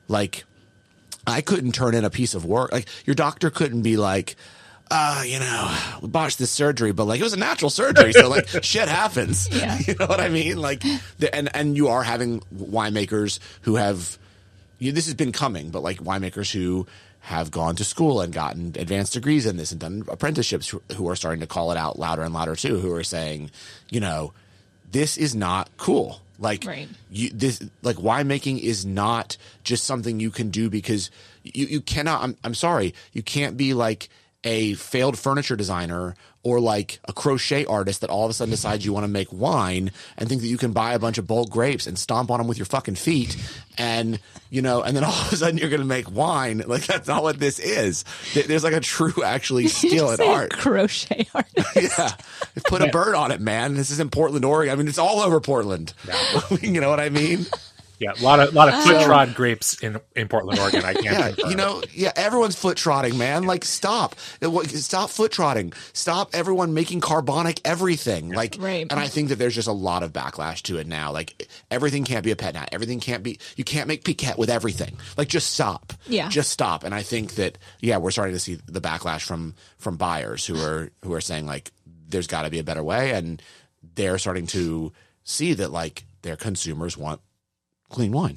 Like 0.08 0.44
I 1.26 1.40
couldn't 1.40 1.72
turn 1.72 1.94
in 1.94 2.04
a 2.04 2.10
piece 2.10 2.34
of 2.34 2.44
work. 2.44 2.72
Like 2.72 2.88
your 3.06 3.14
doctor 3.14 3.50
couldn't 3.50 3.82
be 3.82 3.96
like, 3.96 4.36
uh, 4.90 5.22
you 5.26 5.38
know, 5.38 5.76
we 6.02 6.08
botched 6.08 6.38
this 6.38 6.50
surgery, 6.50 6.92
but 6.92 7.04
like 7.04 7.20
it 7.20 7.22
was 7.22 7.32
a 7.32 7.38
natural 7.38 7.70
surgery, 7.70 8.12
so 8.12 8.28
like 8.28 8.46
shit 8.62 8.88
happens. 8.88 9.48
Yeah. 9.50 9.78
You 9.86 9.94
know 9.98 10.06
what 10.06 10.20
I 10.20 10.28
mean? 10.28 10.58
Like, 10.58 10.82
the, 11.18 11.34
and 11.34 11.54
and 11.56 11.76
you 11.76 11.88
are 11.88 12.02
having 12.02 12.40
winemakers 12.54 13.38
who 13.62 13.76
have, 13.76 14.18
you, 14.78 14.92
this 14.92 15.06
has 15.06 15.14
been 15.14 15.32
coming, 15.32 15.70
but 15.70 15.82
like 15.82 15.98
winemakers 15.98 16.52
who 16.52 16.86
have 17.20 17.50
gone 17.50 17.74
to 17.76 17.84
school 17.84 18.20
and 18.20 18.32
gotten 18.32 18.74
advanced 18.78 19.14
degrees 19.14 19.46
in 19.46 19.56
this 19.56 19.72
and 19.72 19.80
done 19.80 20.04
apprenticeships 20.08 20.68
who, 20.68 20.82
who 20.96 21.08
are 21.08 21.16
starting 21.16 21.40
to 21.40 21.46
call 21.46 21.70
it 21.72 21.78
out 21.78 21.98
louder 21.98 22.22
and 22.22 22.34
louder 22.34 22.54
too, 22.54 22.78
who 22.78 22.92
are 22.92 23.02
saying, 23.04 23.50
you 23.90 23.98
know, 24.00 24.32
this 24.92 25.16
is 25.16 25.34
not 25.34 25.70
cool. 25.78 26.20
Like 26.38 26.64
Right. 26.66 26.88
you 27.10 27.30
this 27.30 27.62
like 27.82 27.96
winemaking 27.96 28.58
is 28.60 28.84
not 28.84 29.36
just 29.62 29.84
something 29.84 30.18
you 30.20 30.30
can 30.30 30.50
do 30.50 30.68
because 30.68 31.10
you 31.44 31.66
you 31.66 31.80
cannot 31.80 32.22
I'm 32.22 32.36
I'm 32.44 32.54
sorry, 32.54 32.92
you 33.12 33.22
can't 33.22 33.56
be 33.56 33.72
like 33.72 34.08
a 34.44 34.74
failed 34.74 35.18
furniture 35.18 35.56
designer 35.56 36.14
or 36.42 36.60
like 36.60 37.00
a 37.04 37.12
crochet 37.12 37.64
artist 37.64 38.02
that 38.02 38.10
all 38.10 38.24
of 38.24 38.30
a 38.30 38.34
sudden 38.34 38.50
decides 38.50 38.84
you 38.84 38.92
want 38.92 39.04
to 39.04 39.08
make 39.08 39.32
wine 39.32 39.90
and 40.18 40.28
think 40.28 40.42
that 40.42 40.48
you 40.48 40.58
can 40.58 40.72
buy 40.72 40.92
a 40.92 40.98
bunch 40.98 41.16
of 41.16 41.26
bulk 41.26 41.48
grapes 41.48 41.86
and 41.86 41.98
stomp 41.98 42.30
on 42.30 42.38
them 42.38 42.46
with 42.46 42.58
your 42.58 42.66
fucking 42.66 42.94
feet 42.94 43.36
and 43.78 44.20
you 44.50 44.60
know 44.60 44.82
and 44.82 44.94
then 44.94 45.02
all 45.04 45.10
of 45.10 45.32
a 45.32 45.36
sudden 45.36 45.56
you're 45.56 45.70
going 45.70 45.80
to 45.80 45.86
make 45.86 46.10
wine 46.10 46.62
like 46.66 46.84
that's 46.86 47.08
not 47.08 47.22
what 47.22 47.40
this 47.40 47.58
is 47.58 48.04
there's 48.46 48.62
like 48.62 48.74
a 48.74 48.80
true 48.80 49.24
actually 49.24 49.66
skill 49.68 50.10
in 50.10 50.18
Say 50.18 50.28
art 50.28 50.52
crochet 50.52 51.26
artist. 51.34 51.54
yeah. 51.98 52.10
Put 52.66 52.82
a 52.82 52.88
bird 52.88 53.14
on 53.14 53.30
it, 53.30 53.40
man. 53.40 53.74
This 53.74 53.90
is 53.90 54.00
in 54.00 54.10
Portland, 54.10 54.44
Oregon. 54.44 54.72
I 54.72 54.76
mean, 54.76 54.88
it's 54.88 54.98
all 54.98 55.20
over 55.20 55.40
Portland. 55.40 55.92
you 56.60 56.80
know 56.80 56.90
what 56.90 57.00
I 57.00 57.08
mean? 57.08 57.46
Yeah, 57.98 58.12
a 58.18 58.22
lot 58.22 58.40
of 58.40 58.52
lot 58.54 58.68
of 58.68 58.74
oh. 58.76 58.82
foot 58.82 59.02
trod 59.04 59.34
grapes 59.34 59.80
in 59.82 60.00
in 60.16 60.28
Portland, 60.28 60.58
Oregon. 60.58 60.84
I 60.84 60.94
can't. 60.94 61.04
Yeah, 61.14 61.28
confirm. 61.28 61.50
you 61.50 61.56
know, 61.56 61.82
yeah, 61.92 62.12
everyone's 62.16 62.56
foot 62.56 62.76
trotting, 62.76 63.16
man. 63.18 63.44
Like, 63.44 63.64
stop, 63.64 64.16
stop 64.18 65.10
foot 65.10 65.30
trotting. 65.30 65.72
Stop 65.92 66.30
everyone 66.32 66.74
making 66.74 67.00
carbonic 67.00 67.60
everything. 67.64 68.30
Like, 68.30 68.56
Right. 68.58 68.86
And 68.90 68.98
I 68.98 69.06
think 69.06 69.28
that 69.28 69.36
there's 69.36 69.54
just 69.54 69.68
a 69.68 69.72
lot 69.72 70.02
of 70.02 70.12
backlash 70.12 70.62
to 70.62 70.78
it 70.78 70.86
now. 70.86 71.12
Like, 71.12 71.48
everything 71.70 72.04
can't 72.04 72.24
be 72.24 72.30
a 72.30 72.36
pet 72.36 72.54
nat. 72.54 72.70
Everything 72.72 73.00
can't 73.00 73.22
be. 73.22 73.38
You 73.56 73.64
can't 73.64 73.86
make 73.86 74.02
piquette 74.02 74.38
with 74.38 74.50
everything. 74.50 74.96
Like, 75.16 75.28
just 75.28 75.52
stop. 75.52 75.92
Yeah. 76.06 76.28
just 76.28 76.50
stop. 76.50 76.82
And 76.82 76.94
I 76.94 77.02
think 77.02 77.34
that 77.34 77.58
yeah, 77.80 77.98
we're 77.98 78.10
starting 78.10 78.34
to 78.34 78.40
see 78.40 78.58
the 78.66 78.80
backlash 78.80 79.22
from 79.22 79.54
from 79.78 79.96
buyers 79.96 80.46
who 80.46 80.60
are 80.60 80.90
who 81.04 81.12
are 81.12 81.20
saying 81.20 81.46
like, 81.46 81.70
there's 82.08 82.26
got 82.26 82.42
to 82.42 82.50
be 82.50 82.58
a 82.58 82.64
better 82.64 82.82
way, 82.82 83.12
and 83.12 83.40
they're 83.94 84.18
starting 84.18 84.46
to 84.48 84.92
see 85.22 85.54
that 85.54 85.70
like 85.70 86.04
their 86.22 86.36
consumers 86.36 86.96
want 86.96 87.20
clean 87.90 88.12
wine. 88.12 88.36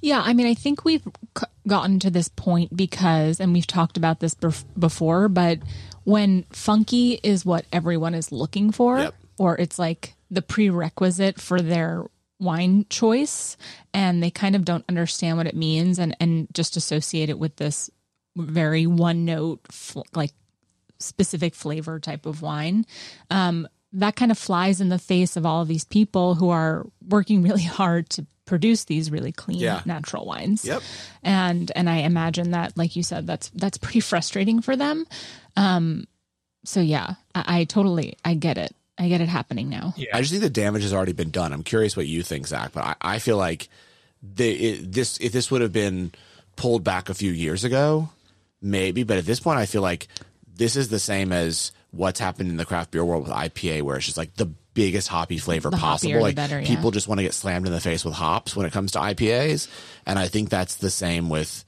Yeah, 0.00 0.22
I 0.24 0.32
mean, 0.34 0.46
I 0.46 0.54
think 0.54 0.84
we've 0.84 1.02
c- 1.36 1.44
gotten 1.66 1.98
to 2.00 2.10
this 2.10 2.28
point 2.28 2.76
because, 2.76 3.40
and 3.40 3.52
we've 3.52 3.66
talked 3.66 3.96
about 3.96 4.20
this 4.20 4.34
bef- 4.34 4.64
before, 4.78 5.28
but 5.28 5.58
when 6.04 6.44
funky 6.50 7.14
is 7.22 7.44
what 7.44 7.66
everyone 7.72 8.14
is 8.14 8.30
looking 8.32 8.70
for, 8.70 8.98
Yep. 9.00 9.14
or 9.36 9.58
it's 9.58 9.78
like 9.78 10.14
the 10.30 10.42
prerequisite 10.42 11.40
for 11.40 11.60
their 11.60 12.04
wine 12.38 12.86
choice, 12.88 13.56
and 13.92 14.22
they 14.22 14.30
kind 14.30 14.54
of 14.54 14.64
don't 14.64 14.84
understand 14.88 15.36
what 15.36 15.46
it 15.48 15.56
means 15.56 15.98
and, 15.98 16.16
and 16.20 16.46
just 16.54 16.76
associate 16.76 17.28
it 17.28 17.38
with 17.38 17.56
this 17.56 17.90
very 18.36 18.86
one 18.86 19.24
note, 19.24 19.60
fl- 19.72 20.02
like 20.14 20.32
specific 21.00 21.54
flavor 21.54 21.98
type 21.98 22.26
of 22.26 22.42
wine. 22.42 22.86
Um, 23.30 23.66
that 23.92 24.16
kind 24.16 24.30
of 24.30 24.38
flies 24.38 24.80
in 24.80 24.88
the 24.90 24.98
face 24.98 25.36
of 25.36 25.46
all 25.46 25.62
of 25.62 25.68
these 25.68 25.84
people 25.84 26.34
who 26.34 26.50
are 26.50 26.86
working 27.08 27.42
really 27.42 27.62
hard 27.62 28.08
to 28.10 28.26
produce 28.44 28.84
these 28.84 29.10
really 29.10 29.32
clean 29.32 29.58
Yeah. 29.58 29.82
natural 29.84 30.24
wines. 30.26 30.64
Yep. 30.64 30.82
And 31.22 31.70
and 31.76 31.88
I 31.88 31.98
imagine 31.98 32.50
that, 32.52 32.76
like 32.76 32.96
you 32.96 33.02
said, 33.02 33.26
that's 33.26 33.50
that's 33.50 33.78
pretty 33.78 34.00
frustrating 34.12 34.60
for 34.62 34.76
them. 34.76 35.06
Um, 35.56 36.06
so 36.64 36.80
yeah, 36.80 37.14
I, 37.34 37.60
I 37.60 37.64
totally 37.64 38.16
I 38.24 38.34
get 38.34 38.58
it. 38.58 38.74
I 38.98 39.08
get 39.08 39.20
it 39.20 39.28
happening 39.28 39.68
now. 39.68 39.94
Yeah. 39.96 40.08
I 40.12 40.20
just 40.20 40.32
think 40.32 40.42
the 40.42 40.50
damage 40.50 40.82
has 40.82 40.92
already 40.92 41.12
been 41.12 41.30
done. 41.30 41.52
I'm 41.52 41.62
curious 41.62 41.96
what 41.96 42.06
you 42.08 42.22
think, 42.22 42.46
Zach, 42.48 42.72
but 42.72 42.82
I, 42.84 42.94
I 43.00 43.18
feel 43.20 43.36
like 43.36 43.68
the, 44.22 44.50
it, 44.50 44.92
this 44.92 45.18
if 45.20 45.30
this 45.32 45.50
would 45.52 45.60
have 45.62 45.72
been 45.72 46.10
pulled 46.56 46.82
back 46.82 47.08
a 47.08 47.14
few 47.14 47.30
years 47.30 47.62
ago, 47.64 48.08
maybe. 48.60 49.04
But 49.04 49.18
at 49.18 49.24
this 49.24 49.38
point, 49.38 49.58
I 49.60 49.66
feel 49.66 49.82
like 49.82 50.08
this 50.58 50.76
is 50.76 50.88
the 50.90 50.98
same 50.98 51.32
as 51.32 51.72
what's 51.90 52.20
happened 52.20 52.50
in 52.50 52.58
the 52.58 52.66
craft 52.66 52.90
beer 52.90 53.04
world 53.04 53.22
with 53.22 53.32
IPA, 53.32 53.82
where 53.82 53.96
it's 53.96 54.04
just 54.06 54.18
like 54.18 54.34
the 54.34 54.46
biggest 54.74 55.08
hoppy 55.08 55.38
flavor 55.38 55.70
The 55.70 55.76
possible. 55.78 56.12
the 56.14 56.20
Like 56.20 56.36
better, 56.36 56.60
yeah. 56.60 56.66
people 56.66 56.90
just 56.90 57.08
want 57.08 57.18
to 57.18 57.22
get 57.24 57.32
slammed 57.34 57.66
in 57.66 57.72
the 57.72 57.80
face 57.80 58.04
with 58.04 58.14
hops 58.14 58.54
when 58.54 58.66
it 58.66 58.72
comes 58.72 58.92
to 58.92 58.98
IPAs, 58.98 59.66
and 60.04 60.18
I 60.18 60.28
think 60.28 60.50
that's 60.50 60.76
the 60.76 60.90
same 60.90 61.30
with 61.30 61.64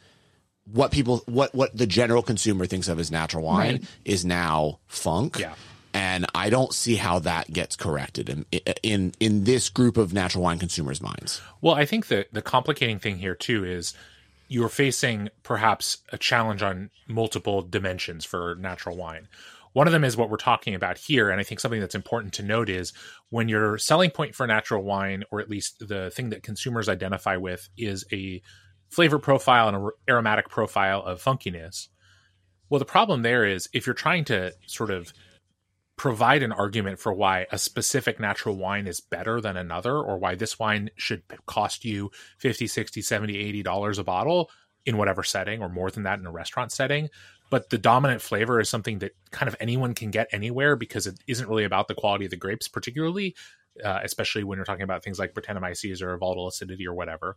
what 0.73 0.93
people 0.93 1.23
what 1.27 1.55
what 1.55 1.77
the 1.77 1.87
general 1.87 2.23
consumer 2.23 2.67
thinks 2.67 2.87
of 2.89 3.01
as 3.01 3.11
natural 3.11 3.45
wine 3.45 3.77
Right. 3.77 3.85
is 4.05 4.25
now 4.25 4.79
funk. 4.87 5.39
Yeah. 5.39 5.55
And 5.93 6.27
I 6.37 6.51
don't 6.51 6.73
see 6.73 6.95
how 6.95 7.19
that 7.21 7.53
gets 7.53 7.75
corrected 7.75 8.29
in 8.29 8.47
in 8.85 9.13
in 9.19 9.43
this 9.43 9.69
group 9.71 9.97
of 9.97 10.13
natural 10.13 10.45
wine 10.45 10.61
consumers' 10.61 11.01
minds. 11.03 11.41
Well, 11.61 11.75
I 11.75 11.85
think 11.87 12.07
the 12.07 12.27
the 12.31 12.43
complicating 12.43 13.01
thing 13.01 13.19
here 13.19 13.35
too 13.35 13.65
is 13.65 13.95
you're 14.51 14.69
facing 14.69 15.29
perhaps 15.45 15.99
a 16.13 16.19
challenge 16.19 16.61
on 16.61 16.91
multiple 17.07 17.63
dimensions 17.63 18.25
for 18.25 18.57
natural 18.57 18.97
wine. 18.97 19.29
One 19.75 19.87
of 19.87 19.93
them 19.93 20.03
is 20.03 20.17
what 20.17 20.29
we're 20.29 20.39
talking 20.39 20.75
about 20.75 20.99
here, 20.99 21.31
and 21.31 21.41
I 21.41 21.45
think 21.45 21.61
something 21.61 21.79
that's 21.79 21.95
important 21.95 22.33
to 22.35 22.43
note 22.43 22.69
is 22.69 22.93
when 23.29 23.49
your 23.49 23.79
selling 23.79 24.11
point 24.11 24.35
for 24.35 24.49
natural 24.49 24.83
wine, 24.83 25.23
or 25.31 25.41
at 25.41 25.49
least 25.49 25.87
the 25.87 26.11
thing 26.11 26.31
that 26.31 26.43
consumers 26.43 26.89
identify 26.89 27.37
with, 27.37 27.69
is 27.79 28.05
a 28.13 28.43
flavor 28.89 29.21
profile 29.21 29.69
and 29.69 29.77
an 29.77 29.91
aromatic 30.09 30.49
profile 30.49 31.01
of 31.05 31.23
funkiness. 31.23 31.87
Well, 32.69 32.81
the 32.81 32.85
problem 32.85 33.23
there 33.23 33.45
is 33.45 33.69
if 33.73 33.87
you're 33.87 33.95
trying 33.95 34.25
to 34.25 34.53
sort 34.67 34.91
of 34.91 35.13
provide 36.01 36.43
an 36.43 36.51
argument 36.51 36.99
for 36.99 37.13
why 37.13 37.47
a 37.53 37.59
specific 37.59 38.19
natural 38.19 38.57
wine 38.57 38.87
is 38.87 39.01
better 39.01 39.39
than 39.39 39.55
another 39.55 39.99
or 39.99 40.17
why 40.17 40.35
this 40.35 40.59
wine 40.59 40.89
should 40.97 41.23
cost 41.45 41.85
you 41.85 42.11
50 42.39 42.69
60 42.69 43.03
70 43.03 43.37
80 43.37 43.63
dollars 43.63 43.99
a 43.99 44.03
bottle 44.03 44.51
in 44.87 44.97
whatever 44.97 45.23
setting 45.23 45.61
or 45.61 45.69
more 45.69 45.91
than 45.91 46.05
that 46.05 46.19
in 46.19 46.25
a 46.25 46.31
restaurant 46.31 46.73
setting. 46.73 47.11
But 47.51 47.69
the 47.69 47.77
dominant 47.77 48.23
flavor 48.23 48.59
is 48.59 48.71
something 48.71 49.01
that 49.01 49.13
kind 49.31 49.47
of 49.47 49.55
anyone 49.61 49.93
can 49.93 50.11
get 50.11 50.29
anywhere 50.33 50.75
because 50.75 51.07
it 51.07 51.19
isn't 51.27 51.47
really 51.47 51.65
about 51.65 51.87
the 51.87 51.95
quality 51.95 52.25
of 52.25 52.31
the 52.31 52.39
grapes 52.39 52.67
particularly 52.67 53.37
uh, 53.85 54.01
especially 54.03 54.43
when 54.43 54.57
you're 54.57 54.65
talking 54.65 54.85
about 54.85 55.05
things 55.05 55.19
like 55.19 55.35
Brettanomyces 55.35 56.01
or 56.01 56.17
volatile 56.17 56.49
acidity 56.49 56.87
or 56.87 56.95
whatever. 56.95 57.37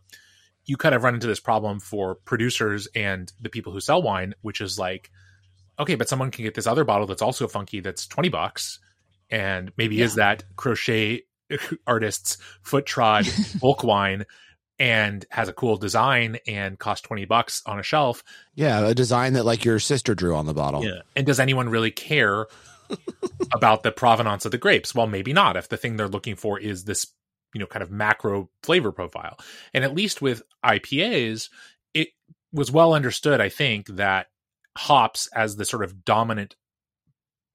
You 0.64 0.78
kind 0.78 0.94
of 0.94 1.04
run 1.04 1.12
into 1.12 1.26
this 1.26 1.38
problem 1.38 1.80
for 1.80 2.14
producers 2.14 2.88
and 2.94 3.30
the 3.42 3.50
people 3.50 3.74
who 3.74 3.80
sell 3.80 4.00
wine 4.00 4.32
which 4.40 4.62
is 4.62 4.78
like 4.78 5.10
okay, 5.78 5.94
but 5.94 6.08
someone 6.08 6.30
can 6.30 6.44
get 6.44 6.54
this 6.54 6.66
other 6.66 6.84
bottle 6.84 7.06
that's 7.06 7.22
also 7.22 7.48
funky 7.48 7.80
that's 7.80 8.06
20 8.06 8.28
bucks 8.28 8.78
and 9.30 9.72
maybe 9.76 10.00
is 10.00 10.14
that 10.14 10.44
crochet 10.56 11.22
artist's 11.86 12.38
foot 12.62 12.86
trod 12.86 13.26
bulk 13.60 13.82
wine 13.82 14.24
and 14.78 15.24
has 15.30 15.48
a 15.48 15.52
cool 15.52 15.76
design 15.76 16.38
and 16.46 16.78
costs 16.78 17.06
20 17.06 17.24
bucks 17.26 17.62
on 17.64 17.78
a 17.78 17.82
shelf. 17.82 18.24
Yeah, 18.54 18.86
a 18.86 18.94
design 18.94 19.34
that 19.34 19.44
like 19.44 19.64
your 19.64 19.78
sister 19.78 20.14
drew 20.14 20.34
on 20.34 20.46
the 20.46 20.54
bottle. 20.54 20.84
Yeah. 20.84 21.02
And 21.14 21.26
does 21.26 21.38
anyone 21.38 21.68
really 21.68 21.92
care 21.92 22.46
about 23.52 23.82
the 23.82 23.92
provenance 23.92 24.44
of 24.44 24.50
the 24.50 24.58
grapes? 24.58 24.94
Well, 24.94 25.06
maybe 25.06 25.32
not 25.32 25.56
if 25.56 25.68
the 25.68 25.76
thing 25.76 25.96
they're 25.96 26.08
looking 26.08 26.34
for 26.34 26.58
is 26.58 26.84
this, 26.84 27.06
you 27.54 27.60
know, 27.60 27.66
kind 27.66 27.82
of 27.84 27.90
macro 27.90 28.50
flavor 28.62 28.90
profile. 28.90 29.38
And 29.72 29.84
at 29.84 29.94
least 29.94 30.20
with 30.20 30.42
IPAs, 30.64 31.50
it 31.92 32.08
was 32.52 32.72
well 32.72 32.94
understood, 32.94 33.40
I 33.40 33.50
think, 33.50 33.86
that 33.88 34.26
hops 34.76 35.28
as 35.34 35.56
the 35.56 35.64
sort 35.64 35.84
of 35.84 36.04
dominant 36.04 36.56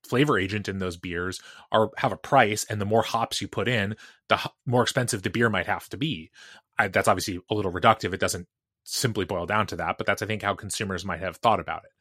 flavor 0.03 0.39
agent 0.39 0.67
in 0.69 0.79
those 0.79 0.97
beers 0.97 1.41
are 1.71 1.91
have 1.97 2.11
a 2.11 2.17
price 2.17 2.63
and 2.69 2.79
the 2.79 2.85
more 2.85 3.03
hops 3.03 3.41
you 3.41 3.47
put 3.47 3.67
in 3.67 3.95
the 4.29 4.35
h- 4.35 4.47
more 4.65 4.81
expensive 4.81 5.21
the 5.21 5.29
beer 5.29 5.49
might 5.49 5.67
have 5.67 5.87
to 5.89 5.97
be 5.97 6.31
I, 6.79 6.87
that's 6.87 7.07
obviously 7.09 7.39
a 7.49 7.53
little 7.53 7.71
reductive 7.71 8.13
it 8.13 8.19
doesn't 8.19 8.47
simply 8.85 9.25
boil 9.25 9.45
down 9.45 9.67
to 9.67 9.75
that 9.75 9.97
but 9.97 10.07
that's 10.07 10.21
i 10.21 10.25
think 10.25 10.41
how 10.41 10.55
consumers 10.55 11.03
might 11.05 11.19
have 11.19 11.35
thought 11.37 11.59
about 11.59 11.83
it 11.83 11.91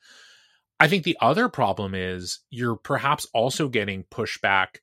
i 0.79 0.87
think 0.87 1.03
the 1.03 1.19
other 1.21 1.49
problem 1.49 1.95
is 1.95 2.39
you're 2.51 2.77
perhaps 2.77 3.27
also 3.35 3.69
getting 3.69 4.05
pushback 4.05 4.77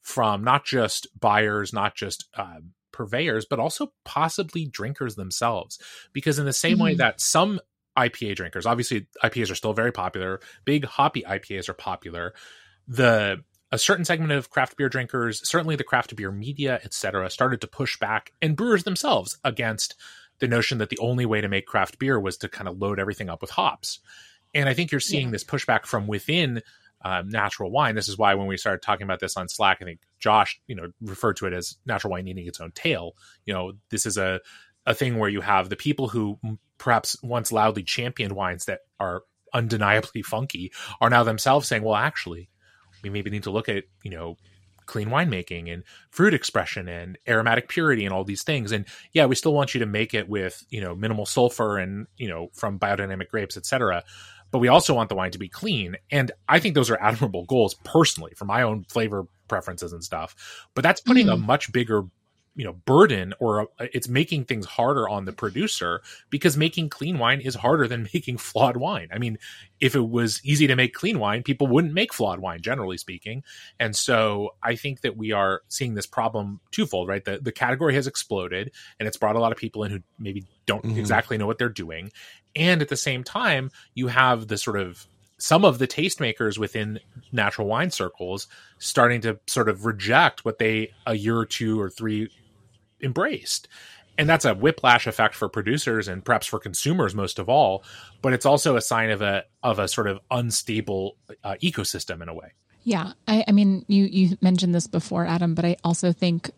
from 0.00 0.42
not 0.42 0.64
just 0.64 1.06
buyers 1.20 1.72
not 1.74 1.94
just 1.94 2.24
um, 2.36 2.72
purveyors 2.90 3.44
but 3.48 3.60
also 3.60 3.92
possibly 4.04 4.64
drinkers 4.66 5.14
themselves 5.14 5.78
because 6.14 6.38
in 6.38 6.46
the 6.46 6.52
same 6.54 6.78
way 6.78 6.94
Mhm. 6.94 6.98
that 6.98 7.20
some 7.20 7.60
IPA 7.96 8.36
drinkers. 8.36 8.66
Obviously, 8.66 9.06
IPAs 9.22 9.50
are 9.50 9.54
still 9.54 9.72
very 9.72 9.92
popular. 9.92 10.40
Big 10.64 10.84
hoppy 10.84 11.22
IPAs 11.22 11.68
are 11.68 11.74
popular. 11.74 12.34
The 12.88 13.42
a 13.70 13.78
certain 13.78 14.04
segment 14.04 14.32
of 14.32 14.50
craft 14.50 14.76
beer 14.76 14.90
drinkers, 14.90 15.48
certainly 15.48 15.76
the 15.76 15.84
craft 15.84 16.14
beer 16.14 16.30
media, 16.30 16.78
etc., 16.84 17.30
started 17.30 17.60
to 17.62 17.66
push 17.66 17.98
back, 17.98 18.32
and 18.42 18.54
brewers 18.56 18.84
themselves 18.84 19.38
against 19.44 19.94
the 20.40 20.48
notion 20.48 20.78
that 20.78 20.90
the 20.90 20.98
only 20.98 21.24
way 21.24 21.40
to 21.40 21.48
make 21.48 21.66
craft 21.66 21.98
beer 21.98 22.20
was 22.20 22.36
to 22.38 22.48
kind 22.48 22.68
of 22.68 22.76
load 22.78 22.98
everything 22.98 23.30
up 23.30 23.40
with 23.40 23.50
hops. 23.50 24.00
And 24.54 24.68
I 24.68 24.74
think 24.74 24.90
you're 24.90 25.00
seeing 25.00 25.26
Yeah. 25.28 25.32
this 25.32 25.44
pushback 25.44 25.86
from 25.86 26.06
within 26.06 26.62
um, 27.04 27.28
natural 27.30 27.70
wine. 27.70 27.94
This 27.94 28.08
is 28.08 28.18
why 28.18 28.34
when 28.34 28.46
we 28.46 28.56
started 28.56 28.82
talking 28.82 29.04
about 29.04 29.20
this 29.20 29.36
on 29.36 29.48
Slack, 29.48 29.78
I 29.80 29.84
think 29.84 30.00
Josh, 30.20 30.60
you 30.66 30.74
know, 30.76 30.88
referred 31.00 31.36
to 31.38 31.46
it 31.46 31.52
as 31.52 31.76
natural 31.86 32.12
wine 32.12 32.28
eating 32.28 32.46
its 32.46 32.60
own 32.60 32.72
tail. 32.72 33.16
You 33.46 33.54
know, 33.54 33.72
this 33.90 34.04
is 34.06 34.18
a 34.18 34.40
a 34.84 34.94
thing 34.94 35.16
where 35.18 35.30
you 35.30 35.40
have 35.40 35.68
the 35.68 35.76
people 35.76 36.08
who 36.08 36.38
perhaps 36.82 37.16
once 37.22 37.52
loudly 37.52 37.84
championed 37.84 38.32
wines 38.32 38.64
that 38.64 38.80
are 38.98 39.22
undeniably 39.54 40.20
funky 40.20 40.72
are 41.00 41.08
now 41.08 41.22
themselves 41.22 41.68
saying, 41.68 41.84
well, 41.84 41.94
actually, 41.94 42.48
we 43.04 43.10
maybe 43.10 43.30
need 43.30 43.44
to 43.44 43.52
look 43.52 43.68
at, 43.68 43.84
you 44.02 44.10
know, 44.10 44.36
clean 44.86 45.08
winemaking 45.08 45.72
and 45.72 45.84
fruit 46.10 46.34
expression 46.34 46.88
and 46.88 47.18
aromatic 47.28 47.68
purity 47.68 48.04
and 48.04 48.12
all 48.12 48.24
these 48.24 48.42
things. 48.42 48.72
And 48.72 48.84
yeah, 49.12 49.26
we 49.26 49.36
still 49.36 49.54
want 49.54 49.74
you 49.74 49.80
to 49.80 49.86
make 49.86 50.12
it 50.12 50.28
with, 50.28 50.60
you 50.70 50.80
know, 50.80 50.96
minimal 50.96 51.24
sulfur 51.24 51.78
and, 51.78 52.08
you 52.16 52.28
know, 52.28 52.48
from 52.52 52.80
biodynamic 52.80 53.28
grapes, 53.28 53.56
et 53.56 53.64
cetera. 53.64 54.02
But 54.50 54.58
we 54.58 54.66
also 54.66 54.92
want 54.92 55.08
the 55.08 55.14
wine 55.14 55.30
to 55.30 55.38
be 55.38 55.48
clean. 55.48 55.94
And 56.10 56.32
I 56.48 56.58
think 56.58 56.74
those 56.74 56.90
are 56.90 57.00
admirable 57.00 57.44
goals 57.44 57.74
personally 57.84 58.32
for 58.34 58.44
my 58.44 58.62
own 58.62 58.86
flavor 58.88 59.26
preferences 59.46 59.92
and 59.92 60.02
stuff. 60.02 60.34
But 60.74 60.82
that's 60.82 61.00
putting 61.00 61.28
a 61.28 61.36
mm. 61.36 61.46
much 61.46 61.70
bigger 61.70 62.02
you 62.54 62.64
know 62.64 62.74
burden 62.74 63.32
or 63.40 63.62
uh, 63.78 63.86
it's 63.94 64.08
making 64.08 64.44
things 64.44 64.66
harder 64.66 65.08
on 65.08 65.24
the 65.24 65.32
producer 65.32 66.02
because 66.28 66.56
making 66.56 66.88
clean 66.90 67.18
wine 67.18 67.40
is 67.40 67.54
harder 67.54 67.88
than 67.88 68.02
making 68.14 68.36
flawed 68.36 68.76
wine. 68.76 69.08
I 69.12 69.18
mean 69.18 69.38
if 69.80 69.94
it 69.96 70.08
was 70.10 70.40
easy 70.44 70.66
to 70.66 70.76
make 70.76 70.92
clean 70.94 71.18
wine 71.18 71.42
people 71.42 71.66
wouldn't 71.66 71.94
make 71.94 72.12
flawed 72.12 72.40
wine 72.40 72.60
generally 72.60 72.98
speaking. 72.98 73.42
And 73.80 73.96
so 73.96 74.54
i 74.62 74.76
think 74.76 75.00
that 75.00 75.16
we 75.16 75.32
are 75.32 75.62
seeing 75.68 75.94
this 75.94 76.06
problem 76.06 76.60
twofold 76.72 77.08
right? 77.08 77.24
The, 77.24 77.38
the 77.38 77.52
category 77.52 77.94
has 77.94 78.06
exploded 78.06 78.70
and 78.98 79.08
it's 79.08 79.16
brought 79.16 79.36
a 79.36 79.40
lot 79.40 79.52
of 79.52 79.58
people 79.58 79.84
in 79.84 79.90
who 79.90 80.00
maybe 80.18 80.44
don't 80.66 80.84
Mhm. 80.84 80.98
exactly 80.98 81.38
know 81.38 81.46
what 81.46 81.58
they're 81.58 81.68
doing. 81.68 82.12
And 82.54 82.82
at 82.82 82.88
the 82.90 82.96
same 82.96 83.24
time 83.24 83.70
you 83.94 84.08
have 84.08 84.48
the 84.48 84.58
sort 84.58 84.78
of 84.78 85.06
some 85.38 85.64
of 85.64 85.78
the 85.80 85.88
tastemakers 85.88 86.56
within 86.58 87.00
natural 87.32 87.66
wine 87.66 87.90
circles 87.90 88.46
starting 88.78 89.20
to 89.22 89.40
sort 89.48 89.68
of 89.68 89.84
reject 89.86 90.44
what 90.44 90.58
they 90.58 90.92
a 91.06 91.14
year 91.14 91.36
or 91.36 91.46
two 91.46 91.80
or 91.80 91.90
three 91.90 92.28
embraced 93.02 93.68
and 94.18 94.28
that's 94.28 94.44
a 94.44 94.54
whiplash 94.54 95.06
effect 95.06 95.34
for 95.34 95.48
producers 95.48 96.06
and 96.08 96.24
perhaps 96.24 96.46
for 96.46 96.58
consumers 96.58 97.14
most 97.14 97.38
of 97.38 97.48
all 97.48 97.82
but 98.20 98.32
it's 98.32 98.46
also 98.46 98.76
a 98.76 98.80
sign 98.80 99.10
of 99.10 99.22
a 99.22 99.44
of 99.62 99.78
a 99.78 99.88
sort 99.88 100.06
of 100.06 100.20
unstable 100.30 101.16
uh, 101.44 101.54
ecosystem 101.62 102.22
in 102.22 102.28
a 102.28 102.34
way 102.34 102.52
Yeah, 102.84 103.12
I, 103.28 103.44
I 103.46 103.52
mean, 103.52 103.84
you 103.86 104.04
you 104.04 104.36
mentioned 104.40 104.74
this 104.74 104.86
before, 104.86 105.26
Adam, 105.26 105.54
but 105.54 105.64
I 105.64 105.76
also 105.84 106.12
think 106.12 106.50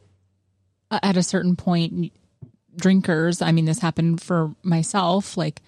uh, 0.90 1.00
at 1.02 1.16
a 1.16 1.22
certain 1.22 1.56
point, 1.56 2.12
drinkers. 2.76 3.42
I 3.42 3.52
mean, 3.52 3.66
this 3.66 3.80
happened 3.80 4.22
for 4.22 4.54
myself. 4.62 5.36
Like, 5.36 5.60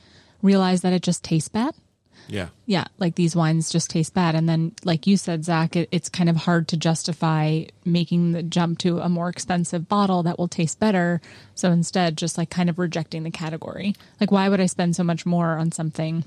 realize 0.43 0.81
that 0.81 0.93
it 0.93 1.03
just 1.03 1.23
tastes 1.23 1.49
bad. 1.49 1.75
Yeah. 2.29 2.49
Yeah, 2.67 2.85
like 2.99 3.15
these 3.15 3.37
wines 3.37 3.71
just 3.71 3.91
taste 3.91 4.15
bad, 4.15 4.35
and 4.35 4.49
then, 4.49 4.73
like 4.85 5.07
you 5.07 5.17
said, 5.17 5.45
Zach, 5.45 5.77
it, 5.77 5.89
it's 5.93 6.09
kind 6.09 6.29
of 6.29 6.37
hard 6.37 6.69
to 6.69 6.77
justify 6.77 7.65
making 7.85 8.33
the 8.33 8.43
jump 8.43 8.79
to 8.81 8.99
a 9.01 9.09
more 9.09 9.29
expensive 9.29 9.89
bottle 9.89 10.23
that 10.25 10.39
will 10.39 10.49
taste 10.49 10.81
better. 10.81 11.21
So 11.55 11.71
instead, 11.71 12.17
just 12.17 12.37
like 12.39 12.51
kind 12.51 12.69
of 12.69 12.79
rejecting 12.79 13.23
the 13.23 13.31
category. 13.31 13.95
Like, 14.21 14.31
why 14.33 14.49
would 14.49 14.61
I 14.61 14.67
spend 14.67 14.97
so 14.97 15.05
much 15.05 15.25
more 15.27 15.57
on 15.57 15.73
something 15.73 16.25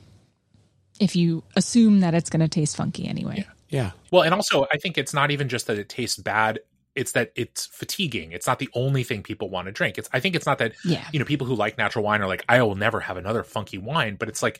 if 0.99 1.15
you 1.15 1.43
assume 1.55 2.01
that 2.01 2.13
it's 2.13 2.29
going 2.29 2.41
to 2.41 2.47
taste 2.47 2.75
funky 2.77 3.07
anyway? 3.07 3.45
Yeah. 3.69 3.91
Well, 4.11 4.23
and 4.23 4.33
also 4.33 4.65
I 4.73 4.77
think 4.77 4.97
it's 4.97 5.13
not 5.13 5.31
even 5.31 5.49
just 5.49 5.67
that 5.67 5.77
it 5.77 5.89
tastes 5.89 6.17
bad. 6.17 6.59
It's 6.95 7.11
that 7.11 7.31
it's 7.35 7.67
fatiguing. 7.67 8.31
It's 8.31 8.47
not 8.47 8.59
the 8.59 8.69
only 8.73 9.03
thing 9.03 9.21
people 9.21 9.49
want 9.49 9.67
to 9.67 9.71
drink. 9.71 9.97
It's 9.97 10.09
I 10.11 10.19
think 10.19 10.35
it's 10.35 10.45
not 10.45 10.57
that 10.57 10.73
Yeah. 10.83 11.05
you 11.13 11.19
know 11.19 11.25
people 11.25 11.45
who 11.45 11.55
like 11.55 11.77
natural 11.77 12.03
wine 12.03 12.21
are 12.21 12.27
like 12.27 12.43
I 12.49 12.61
will 12.63 12.75
never 12.75 12.99
have 12.99 13.15
another 13.15 13.43
funky 13.43 13.77
wine, 13.77 14.15
but 14.15 14.27
it's 14.27 14.41
like 14.41 14.59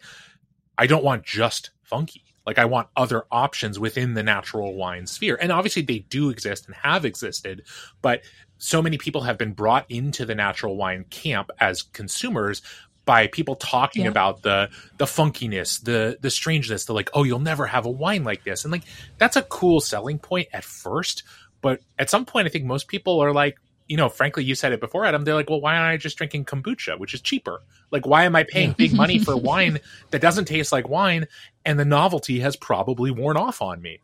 I 0.80 0.88
don't 0.88 1.04
want 1.04 1.26
just 1.26 1.72
funky. 1.84 2.24
Like 2.48 2.58
I 2.58 2.66
want 2.66 2.88
other 2.96 3.26
options 3.32 3.78
within 3.78 4.16
the 4.16 4.24
natural 4.24 4.74
wine 4.76 5.06
sphere. 5.06 5.38
And 5.40 5.52
obviously 5.52 5.84
they 5.84 6.00
do 6.00 6.30
exist 6.32 6.66
and 6.66 6.76
have 6.76 7.06
existed, 7.06 7.64
but 8.02 8.22
so 8.58 8.82
many 8.82 8.98
people 8.98 9.22
have 9.22 9.38
been 9.38 9.54
brought 9.54 9.86
into 9.90 10.26
the 10.26 10.34
natural 10.36 10.76
wine 10.76 11.06
camp 11.12 11.52
as 11.60 11.84
consumers 11.84 12.62
by 13.06 13.28
people 13.28 13.56
talking 13.56 14.04
Yeah. 14.04 14.10
about 14.10 14.42
the 14.42 14.70
the 14.98 15.06
funkiness, 15.06 15.84
the 15.84 16.18
the 16.22 16.30
strangeness, 16.32 16.86
the 16.86 16.94
like, 16.94 17.10
oh, 17.14 17.24
you'll 17.24 17.40
never 17.40 17.68
have 17.68 17.86
a 17.86 17.92
wine 17.92 18.24
like 18.24 18.44
this. 18.44 18.64
And 18.66 18.72
like 18.72 18.84
that's 19.18 19.36
a 19.36 19.44
cool 19.44 19.82
selling 19.82 20.18
point 20.18 20.48
at 20.54 20.64
first, 20.64 21.24
but 21.62 21.82
at 21.98 22.10
some 22.10 22.26
point 22.26 22.48
I 22.48 22.50
think 22.50 22.66
most 22.66 22.88
people 22.88 23.20
are 23.20 23.34
like, 23.34 23.58
you 23.90 23.98
know, 23.98 24.08
frankly, 24.08 24.44
you 24.44 24.54
said 24.54 24.72
it 24.72 24.80
before, 24.80 25.04
Adam. 25.04 25.24
They're 25.24 25.34
like, 25.34 25.50
well, 25.50 25.60
why 25.60 25.76
aren't 25.76 25.92
I 25.92 25.98
just 25.98 26.16
drinking 26.16 26.46
kombucha, 26.46 26.98
which 27.00 27.16
is 27.16 27.22
cheaper? 27.22 27.64
Like, 27.90 28.06
why 28.06 28.24
am 28.24 28.36
I 28.36 28.44
paying 28.44 28.74
big 28.74 28.94
money 28.94 29.18
for 29.18 29.36
wine 29.36 29.80
that 30.12 30.22
doesn't 30.22 30.46
taste 30.46 30.72
like 30.72 30.88
wine 30.88 31.28
and 31.66 31.80
the 31.80 31.86
novelty 31.86 32.40
has 32.40 32.56
probably 32.56 33.10
worn 33.10 33.36
off 33.36 33.64
on 33.64 33.82
me? 33.82 34.00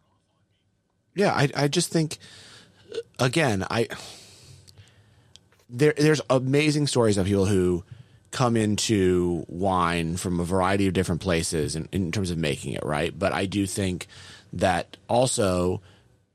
Yeah, 1.14 1.34
I 1.34 1.50
I 1.56 1.68
just 1.68 1.92
think 1.92 2.18
again, 3.20 3.64
I 3.70 3.88
there 5.70 5.94
there's 5.96 6.22
amazing 6.32 6.88
stories 6.88 7.18
of 7.18 7.28
people 7.28 7.46
who 7.46 7.84
come 8.32 8.58
into 8.58 9.46
wine 9.48 10.18
from 10.18 10.40
a 10.40 10.44
variety 10.44 10.88
of 10.88 10.94
different 10.94 11.22
places 11.22 11.76
in, 11.76 11.88
in 11.92 12.12
terms 12.12 12.32
of 12.32 12.38
making 12.38 12.74
it, 12.74 12.84
right? 12.84 13.18
But 13.18 13.34
I 13.34 13.46
do 13.46 13.66
think 13.68 14.08
that 14.52 14.98
also 15.08 15.82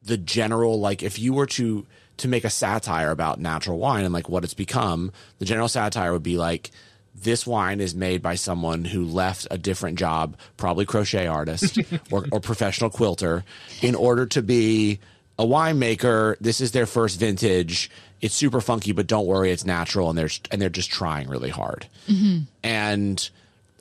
the 0.02 0.16
general 0.16 0.78
like 0.80 1.02
if 1.02 1.19
you 1.19 1.35
were 1.35 1.47
to 1.47 1.85
to 2.21 2.29
make 2.29 2.45
a 2.45 2.50
satire 2.50 3.11
about 3.11 3.41
natural 3.41 3.79
wine 3.79 4.05
and 4.05 4.15
like 4.15 4.29
what 4.29 4.45
it's 4.45 4.55
become, 4.55 5.12
the 5.39 5.45
general 5.45 5.69
satire 5.69 6.12
would 6.12 6.23
be 6.23 6.37
like 6.37 6.71
this 7.15 7.47
wine 7.47 7.81
is 7.81 7.95
made 7.95 8.23
by 8.23 8.35
someone 8.35 8.85
who 8.85 9.05
left 9.05 9.47
a 9.50 9.59
different 9.59 9.99
job, 9.99 10.37
probably 10.57 10.87
crochet 10.87 11.27
artist 11.27 11.79
or, 12.11 12.27
or 12.31 12.41
professional 12.41 12.91
quilter, 12.91 13.45
in 13.83 13.95
order 13.95 14.27
to 14.27 14.43
be 14.43 14.99
a 15.39 15.45
winemaker. 15.45 16.37
This 16.41 16.61
is 16.61 16.73
their 16.73 16.87
first 16.87 17.19
vintage. 17.19 17.91
It's 18.21 18.35
super 18.35 18.61
funky, 18.61 18.93
but 18.93 19.07
don't 19.07 19.27
worry, 19.27 19.50
it's 19.50 19.65
natural, 19.65 20.11
and 20.11 20.19
they're 20.19 20.29
and 20.50 20.61
they're 20.61 20.69
just 20.69 20.91
trying 20.91 21.29
really 21.29 21.50
hard. 21.50 21.87
Mm-hmm. 22.07 22.41
And 22.62 23.31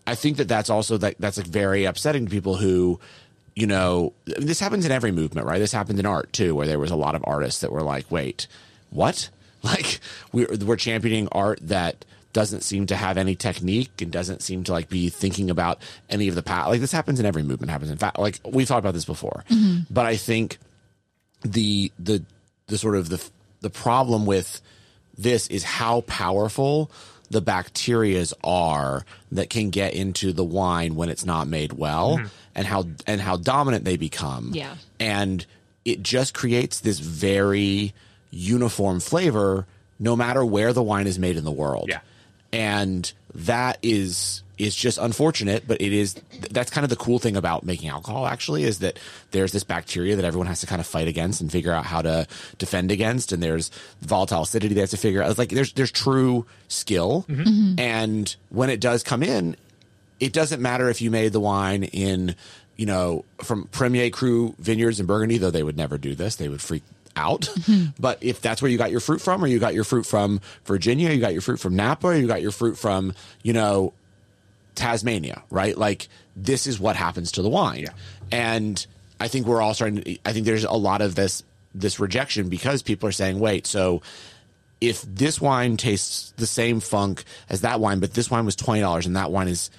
I 0.07 0.15
think 0.15 0.37
that 0.37 0.47
that's 0.47 0.69
also 0.69 0.97
that 0.97 1.15
that's 1.19 1.37
like 1.37 1.47
very 1.47 1.85
upsetting 1.85 2.25
to 2.25 2.31
people 2.31 2.55
who, 2.55 2.99
you 3.59 3.67
know, 3.67 4.13
this 4.25 4.59
happens 4.59 4.85
in 4.85 4.91
every 4.91 5.11
movement, 5.11 5.45
right? 5.45 5.59
This 5.59 5.71
happened 5.71 5.99
in 5.99 6.05
art 6.05 6.31
too, 6.31 6.55
where 6.55 6.67
there 6.67 6.79
was 6.79 6.91
a 6.91 6.95
lot 6.95 7.15
of 7.15 7.23
artists 7.25 7.61
that 7.61 7.71
were 7.71 7.83
like, 7.83 8.09
"Wait, 8.09 8.47
what?" 8.89 9.29
Like 9.61 9.99
we're 10.31 10.47
we're 10.65 10.77
championing 10.77 11.27
art 11.33 11.59
that 11.63 12.05
doesn't 12.31 12.61
seem 12.61 12.85
to 12.85 12.95
have 12.95 13.17
any 13.17 13.35
technique 13.35 14.01
and 14.01 14.09
doesn't 14.09 14.41
seem 14.41 14.63
to 14.63 14.71
like 14.71 14.87
be 14.87 15.09
thinking 15.09 15.49
about 15.49 15.81
any 16.09 16.29
of 16.29 16.35
the 16.35 16.41
path. 16.41 16.69
Like 16.69 16.79
this 16.79 16.93
happens 16.93 17.19
in 17.19 17.25
every 17.25 17.43
movement. 17.43 17.69
Happens 17.69 17.91
in 17.91 17.97
fact, 17.97 18.17
like 18.17 18.39
we've 18.45 18.69
talked 18.69 18.79
about 18.79 18.93
this 18.93 19.03
before, 19.03 19.43
mm-hmm. 19.49 19.79
but 19.89 20.05
I 20.05 20.15
think 20.15 20.59
the 21.41 21.91
the 21.99 22.23
the 22.67 22.77
sort 22.77 22.95
of 22.95 23.09
the 23.09 23.21
the 23.59 23.69
problem 23.69 24.25
with 24.25 24.61
this 25.17 25.47
is 25.47 25.65
how 25.65 26.01
powerful 26.01 26.89
the 27.29 27.41
bacterias 27.41 28.33
are 28.43 29.05
that 29.31 29.49
can 29.49 29.69
get 29.69 29.93
into 29.93 30.33
the 30.33 30.43
wine 30.43 30.95
when 30.95 31.09
it's 31.09 31.25
not 31.25 31.47
made 31.47 31.73
well 31.73 32.17
mm-hmm. 32.17 32.27
and 32.55 32.65
how 32.67 32.85
and 33.05 33.21
how 33.21 33.37
dominant 33.37 33.85
they 33.85 33.97
become 33.97 34.51
Yeah. 34.53 34.75
and 34.99 35.45
it 35.85 36.01
just 36.03 36.33
creates 36.33 36.79
this 36.79 36.99
very 36.99 37.93
uniform 38.31 38.99
flavor 38.99 39.65
no 39.99 40.15
matter 40.15 40.43
where 40.45 40.73
the 40.73 40.83
wine 40.83 41.07
is 41.07 41.19
made 41.19 41.37
in 41.37 41.43
the 41.43 41.51
world 41.51 41.85
Yeah. 41.89 41.99
and 42.51 43.11
that 43.35 43.77
is 43.81 44.43
is 44.59 44.75
just 44.75 44.97
unfortunate 44.97 45.63
but 45.67 45.81
it 45.81 45.93
is 45.93 46.15
that's 46.51 46.69
kind 46.69 46.83
of 46.83 46.89
the 46.89 46.95
cool 46.95 47.17
thing 47.17 47.35
about 47.35 47.63
making 47.63 47.89
alcohol 47.89 48.27
actually 48.27 48.63
is 48.63 48.79
that 48.79 48.99
there's 49.31 49.51
this 49.51 49.63
bacteria 49.63 50.15
that 50.15 50.25
everyone 50.25 50.47
has 50.47 50.59
to 50.59 50.67
kind 50.67 50.81
of 50.81 50.85
fight 50.85 51.07
against 51.07 51.41
and 51.41 51.51
figure 51.51 51.71
out 51.71 51.85
how 51.85 52.01
to 52.01 52.27
defend 52.57 52.91
against 52.91 53.31
and 53.31 53.41
there's 53.41 53.71
volatile 54.01 54.43
acidity 54.43 54.73
they 54.73 54.81
have 54.81 54.89
to 54.89 54.97
figure 54.97 55.23
out. 55.23 55.29
It's 55.29 55.39
like 55.39 55.49
there's 55.49 55.73
there's 55.73 55.91
true 55.91 56.45
skill. 56.67 57.25
Mm-hmm. 57.27 57.41
Mm-hmm. 57.41 57.79
And 57.79 58.35
when 58.49 58.69
it 58.69 58.79
does 58.79 59.03
come 59.03 59.23
in 59.23 59.55
it 60.19 60.33
doesn't 60.33 60.61
matter 60.61 60.89
if 60.89 61.01
you 61.01 61.09
made 61.09 61.31
the 61.31 61.39
wine 61.39 61.83
in, 61.83 62.35
you 62.75 62.85
know, 62.85 63.23
from 63.41 63.65
Premier 63.67 64.09
Cru 64.09 64.53
vineyards 64.59 64.99
in 64.99 65.05
Burgundy, 65.05 65.37
though 65.37 65.51
they 65.51 65.63
would 65.63 65.77
never 65.77 65.97
do 65.97 66.13
this. 66.13 66.35
They 66.35 66.49
would 66.49 66.61
freak 66.61 66.83
out. 67.15 67.41
Mm-hmm. 67.41 67.91
but 67.99 68.21
if 68.21 68.41
that's 68.41 68.61
where 68.61 68.69
you 68.71 68.77
got 68.77 68.91
your 68.91 68.99
fruit 68.99 69.21
from, 69.21 69.43
or 69.43 69.47
you 69.47 69.59
got 69.59 69.73
your 69.73 69.83
fruit 69.83 70.05
from 70.05 70.41
Virginia, 70.65 71.11
you 71.11 71.19
got 71.19 71.33
your 71.33 71.41
fruit 71.41 71.59
from 71.59 71.75
Napa, 71.75 72.07
or 72.07 72.15
you 72.15 72.27
got 72.27 72.41
your 72.41 72.51
fruit 72.51 72.77
from, 72.77 73.13
you 73.43 73.53
know, 73.53 73.93
Tasmania, 74.79 75.43
right? 75.51 75.77
Like 75.77 76.07
this 76.35 76.65
is 76.65 76.79
what 76.79 76.95
happens 76.95 77.33
to 77.33 77.41
the 77.41 77.49
wine. 77.49 77.87
And 78.31 78.85
I 79.19 79.27
think 79.27 79.45
we're 79.45 79.61
all 79.61 79.73
starting 79.73 80.01
to, 80.01 80.17
I 80.25 80.33
think 80.33 80.45
there's 80.45 80.63
a 80.63 80.71
lot 80.71 81.01
of 81.01 81.15
this 81.15 81.43
this 81.75 81.99
rejection 81.99 82.49
because 82.49 82.81
people 82.81 83.07
are 83.07 83.11
saying, 83.11 83.39
wait, 83.39 83.67
so 83.67 84.01
if 84.81 85.01
this 85.03 85.39
wine 85.39 85.77
tastes 85.77 86.33
the 86.37 86.47
same 86.47 86.79
funk 86.79 87.23
as 87.49 87.61
that 87.61 87.79
wine, 87.79 87.99
but 87.99 88.13
this 88.13 88.31
wine 88.31 88.45
was 88.45 88.55
twenty 88.55 88.81
dollars 88.81 89.05
and 89.05 89.15
that 89.15 89.31
wine 89.31 89.47
is 89.47 89.69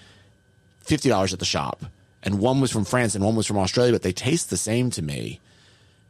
fifty 0.81 1.09
dollars 1.09 1.33
at 1.33 1.39
the 1.39 1.45
shop, 1.45 1.85
and 2.23 2.39
one 2.39 2.61
was 2.61 2.71
from 2.71 2.85
France 2.85 3.15
and 3.15 3.25
one 3.25 3.35
was 3.35 3.47
from 3.47 3.59
Australia, 3.59 3.93
but 3.93 4.03
they 4.03 4.13
taste 4.13 4.51
the 4.51 4.57
same 4.57 4.91
to 4.91 5.03
me, 5.03 5.41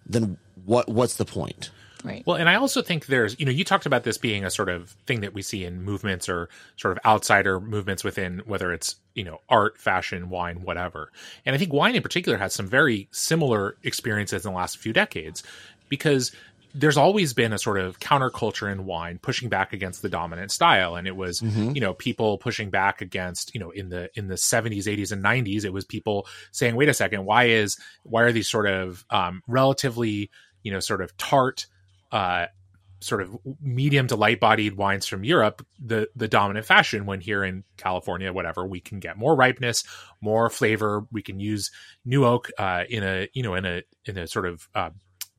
then 0.05 0.37
what 0.67 0.89
what's 0.89 1.17
the 1.17 1.25
point? 1.25 1.71
Right. 2.05 2.23
Well, 2.27 2.37
and 2.37 2.49
I 2.49 2.55
also 2.55 2.83
think 2.83 3.07
there's, 3.07 3.39
you 3.39 3.45
know, 3.45 3.53
you 3.53 3.65
talked 3.65 3.87
about 3.87 4.05
this 4.05 4.19
being 4.19 4.45
a 4.45 4.51
sort 4.51 4.69
of 4.69 4.91
thing 5.07 5.21
that 5.21 5.35
we 5.35 5.43
see 5.43 5.65
in 5.65 5.83
movements 5.83 6.29
or 6.29 6.49
sort 6.77 6.97
of 6.97 7.05
outsider 7.05 7.61
movements 7.61 8.05
within 8.05 8.43
whether 8.47 8.73
it's, 8.73 8.97
you 9.15 9.25
know, 9.25 9.41
art, 9.49 9.79
fashion, 9.79 10.31
wine, 10.31 10.63
whatever. 10.63 11.11
And 11.45 11.55
I 11.55 11.59
think 11.59 11.73
wine 11.73 11.95
in 11.95 12.03
particular 12.03 12.39
has 12.39 12.55
some 12.55 12.67
very 12.67 13.09
similar 13.11 13.77
experiences 13.83 14.45
in 14.45 14.53
the 14.53 14.57
last 14.57 14.79
few 14.79 14.93
decades 14.93 15.43
because 15.89 16.33
there's 16.75 16.97
always 16.97 17.33
been 17.33 17.53
a 17.53 17.59
sort 17.59 17.79
of 17.79 17.99
counterculture 17.99 18.71
in 18.71 18.87
wine 18.87 19.19
pushing 19.21 19.49
back 19.49 19.73
against 19.73 20.03
the 20.03 20.09
dominant 20.09 20.53
style 20.53 20.95
and 20.95 21.09
it 21.09 21.17
was 21.17 21.43
you 21.43 21.81
know 21.81 21.95
people 21.95 22.39
pushing 22.39 22.71
back 22.71 23.01
against 23.01 23.53
you 23.55 23.61
know 23.61 23.71
in 23.71 23.89
the 23.89 24.09
in 24.15 24.29
the 24.29 24.37
70s 24.37 24.85
80s 24.85 25.11
and 25.11 25.25
90s 25.25 25.65
it 25.65 25.73
was 25.73 25.85
people 25.85 26.29
saying 26.53 26.77
wait 26.77 26.89
a 26.89 26.95
second 26.95 27.25
why 27.25 27.47
is 27.47 27.77
why 28.05 28.23
are 28.23 28.31
these 28.31 28.49
sort 28.49 28.69
of 28.69 29.05
um 29.11 29.43
relatively 29.49 30.31
you 30.63 30.71
know 30.71 30.79
sort 30.79 31.03
of 31.03 31.17
tart 31.17 31.67
uh 32.13 32.47
sort 33.03 33.23
of 33.23 33.35
medium 33.63 34.07
to 34.07 34.15
light 34.15 34.41
bodied 34.41 34.77
wines 34.77 35.07
from 35.07 35.25
Europe 35.25 35.67
the 35.83 36.09
the 36.15 36.29
dominant 36.29 36.67
fashion 36.67 37.07
when 37.07 37.21
here 37.21 37.43
in 37.43 37.65
California 37.79 38.33
whatever 38.33 38.67
we 38.67 38.81
can 38.81 39.01
get 39.01 39.17
more 39.17 39.35
ripeness 39.35 39.85
more 40.21 40.51
flavor. 40.51 41.07
We 41.11 41.23
can 41.23 41.41
use 41.41 41.71
new 42.05 42.25
oak 42.25 42.51
uh 42.59 42.85
in 42.89 43.03
a 43.03 43.29
you 43.33 43.43
know 43.43 43.55
in 43.55 43.65
a 43.65 43.83
in 44.05 44.19
a 44.19 44.27
sort 44.27 44.47
of 44.47 44.69
uh 44.75 44.91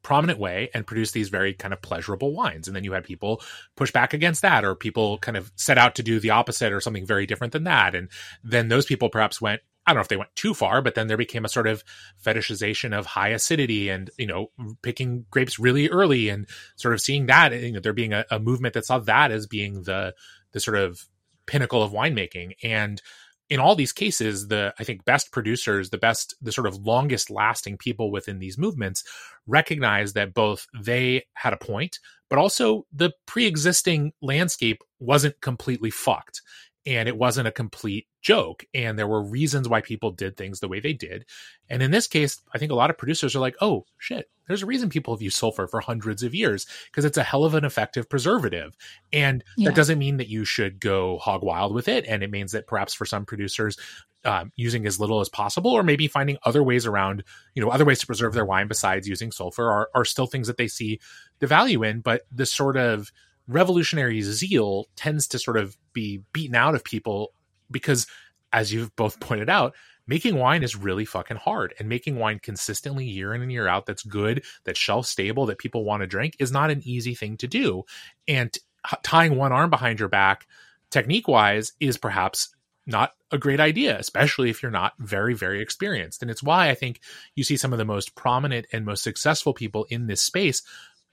prominent 0.03 0.39
way 0.39 0.69
and 0.73 0.87
produce 0.87 1.11
these 1.11 1.29
very 1.29 1.53
kind 1.53 1.73
of 1.73 1.81
pleasurable 1.81 2.33
wines. 2.33 2.67
And 2.67 2.75
then 2.75 2.83
you 2.83 2.93
had 2.93 3.03
people 3.03 3.41
push 3.75 3.91
back 3.91 4.13
against 4.13 4.41
that 4.41 4.65
or 4.65 4.75
people 4.75 5.17
kind 5.19 5.37
of 5.37 5.51
set 5.55 5.77
out 5.77 5.95
to 5.95 6.03
do 6.03 6.19
the 6.19 6.31
opposite 6.31 6.73
or 6.73 6.81
something 6.81 7.05
very 7.05 7.25
different 7.25 7.53
than 7.53 7.65
that. 7.65 7.95
And 7.95 8.09
then 8.43 8.67
those 8.67 8.85
people 8.85 9.09
perhaps 9.09 9.39
went 9.39 9.61
I 9.91 9.93
don't 9.93 9.99
know 9.99 10.03
if 10.03 10.07
they 10.07 10.17
went 10.17 10.35
too 10.35 10.53
far, 10.53 10.81
but 10.81 10.95
then 10.95 11.07
there 11.07 11.17
became 11.17 11.43
a 11.43 11.49
sort 11.49 11.67
of 11.67 11.83
fetishization 12.23 12.97
of 12.97 13.05
high 13.05 13.29
acidity 13.29 13.89
and, 13.89 14.09
you 14.17 14.25
know, 14.25 14.51
picking 14.81 15.25
grapes 15.29 15.59
really 15.59 15.89
early 15.89 16.29
and 16.29 16.47
sort 16.77 16.93
of 16.93 17.01
seeing 17.01 17.25
that, 17.25 17.51
you 17.51 17.73
know, 17.73 17.79
there 17.81 17.93
being 17.93 18.13
a, 18.13 18.25
a 18.31 18.39
movement 18.39 18.73
that 18.73 18.85
saw 18.85 18.99
that 18.99 19.31
as 19.31 19.47
being 19.47 19.83
the, 19.83 20.13
the 20.53 20.59
sort 20.59 20.77
of 20.77 21.05
pinnacle 21.45 21.83
of 21.83 21.91
winemaking. 21.91 22.53
And 22.63 23.01
in 23.49 23.59
all 23.59 23.75
these 23.75 23.91
cases, 23.91 24.47
the, 24.47 24.73
I 24.79 24.85
think, 24.85 25.03
best 25.03 25.33
producers, 25.33 25.89
the 25.89 25.97
best, 25.97 26.35
the 26.41 26.53
sort 26.53 26.67
of 26.67 26.77
longest 26.77 27.29
lasting 27.29 27.77
people 27.77 28.09
within 28.09 28.39
these 28.39 28.57
movements 28.57 29.03
recognize 29.45 30.13
that 30.13 30.33
both 30.33 30.67
they 30.73 31.25
had 31.33 31.51
a 31.51 31.57
point, 31.57 31.99
but 32.29 32.39
also 32.39 32.85
the 32.93 33.11
pre-existing 33.25 34.13
landscape 34.21 34.81
wasn't 34.99 35.41
completely 35.41 35.89
fucked 35.89 36.41
and 36.85 37.07
it 37.07 37.17
wasn't 37.17 37.47
a 37.47 37.51
complete 37.51 38.07
joke 38.21 38.65
and 38.73 38.97
there 38.97 39.07
were 39.07 39.21
reasons 39.21 39.67
why 39.69 39.81
people 39.81 40.11
did 40.11 40.35
things 40.37 40.59
the 40.59 40.67
way 40.67 40.79
they 40.79 40.93
did 40.93 41.25
and 41.69 41.81
in 41.83 41.91
this 41.91 42.07
case 42.07 42.39
i 42.53 42.57
think 42.57 42.71
a 42.71 42.75
lot 42.75 42.89
of 42.89 42.97
producers 42.97 43.35
are 43.35 43.39
like 43.39 43.55
oh 43.61 43.85
shit 43.97 44.29
there's 44.47 44.63
a 44.63 44.67
reason 44.67 44.89
people 44.89 45.13
have 45.15 45.21
used 45.21 45.37
sulfur 45.37 45.67
for 45.67 45.79
hundreds 45.79 46.23
of 46.23 46.35
years 46.35 46.65
because 46.87 47.05
it's 47.05 47.17
a 47.17 47.23
hell 47.23 47.45
of 47.45 47.53
an 47.53 47.65
effective 47.65 48.09
preservative 48.09 48.75
and 49.13 49.43
Yeah. 49.57 49.69
that 49.69 49.75
doesn't 49.75 49.99
mean 49.99 50.17
that 50.17 50.27
you 50.27 50.43
should 50.45 50.79
go 50.79 51.17
hog 51.19 51.43
wild 51.43 51.73
with 51.73 51.87
it 51.87 52.05
and 52.07 52.23
it 52.23 52.31
means 52.31 52.51
that 52.53 52.67
perhaps 52.67 52.93
for 52.93 53.05
some 53.05 53.25
producers 53.25 53.77
um, 54.23 54.51
using 54.55 54.85
as 54.85 54.99
little 54.99 55.19
as 55.19 55.29
possible 55.29 55.71
or 55.71 55.81
maybe 55.81 56.07
finding 56.07 56.37
other 56.43 56.61
ways 56.63 56.85
around 56.85 57.23
you 57.55 57.63
know 57.63 57.69
other 57.69 57.85
ways 57.85 57.99
to 57.99 58.07
preserve 58.07 58.33
their 58.33 58.45
wine 58.45 58.67
besides 58.67 59.07
using 59.07 59.31
sulfur 59.31 59.67
are, 59.69 59.89
are 59.95 60.05
still 60.05 60.27
things 60.27 60.45
that 60.47 60.57
they 60.57 60.67
see 60.67 60.99
the 61.39 61.47
value 61.47 61.81
in 61.83 62.01
but 62.01 62.21
the 62.31 62.45
sort 62.45 62.77
of 62.77 63.11
revolutionary 63.51 64.21
zeal 64.21 64.87
tends 64.95 65.27
to 65.27 65.39
sort 65.39 65.57
of 65.57 65.77
be 65.93 66.23
beaten 66.33 66.55
out 66.55 66.75
of 66.75 66.83
people 66.83 67.33
because 67.69 68.07
as 68.53 68.73
you've 68.73 68.95
both 68.95 69.19
pointed 69.19 69.49
out 69.49 69.73
making 70.07 70.35
wine 70.35 70.63
is 70.63 70.75
really 70.75 71.05
fucking 71.05 71.37
hard 71.37 71.73
and 71.79 71.87
making 71.87 72.17
wine 72.17 72.39
consistently 72.39 73.05
year 73.05 73.33
in 73.33 73.41
and 73.41 73.51
year 73.51 73.67
out 73.67 73.85
that's 73.85 74.03
good 74.03 74.43
that's 74.63 74.79
shelf 74.79 75.05
stable 75.05 75.45
that 75.45 75.57
people 75.57 75.85
want 75.85 76.01
to 76.01 76.07
drink 76.07 76.35
is 76.39 76.51
not 76.51 76.71
an 76.71 76.81
easy 76.83 77.15
thing 77.15 77.37
to 77.37 77.47
do. 77.47 77.83
And 78.27 78.51
t- 78.51 78.61
tying 79.03 79.37
one 79.37 79.51
arm 79.51 79.69
behind 79.69 79.99
your 79.99 80.09
back 80.09 80.47
technique 80.89 81.27
wise 81.27 81.73
is 81.79 81.97
perhaps 81.97 82.53
not 82.85 83.13
a 83.31 83.37
great 83.37 83.59
idea 83.59 83.97
especially 83.97 84.49
if 84.49 84.61
you're 84.61 84.71
not 84.71 84.93
very 84.99 85.33
very 85.33 85.61
experienced. 85.61 86.21
And 86.21 86.31
it's 86.31 86.43
why 86.43 86.69
i 86.69 86.75
think 86.75 86.99
you 87.35 87.43
see 87.43 87.57
some 87.57 87.71
of 87.71 87.79
the 87.79 87.85
most 87.85 88.15
prominent 88.15 88.65
and 88.73 88.85
most 88.85 89.03
successful 89.03 89.53
people 89.53 89.85
in 89.89 90.07
this 90.07 90.21
space 90.21 90.61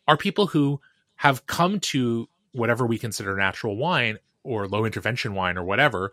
are 0.09 0.17
people 0.17 0.47
who 0.47 0.81
have 1.19 1.47
come 1.47 1.81
to 1.81 2.29
whatever 2.53 2.87
we 2.87 2.99
consider 2.99 3.37
natural 3.37 3.77
wine 3.77 4.19
or 4.43 4.67
low 4.67 4.85
intervention 4.85 5.35
wine 5.35 5.59
or 5.59 5.65
whatever 5.65 6.13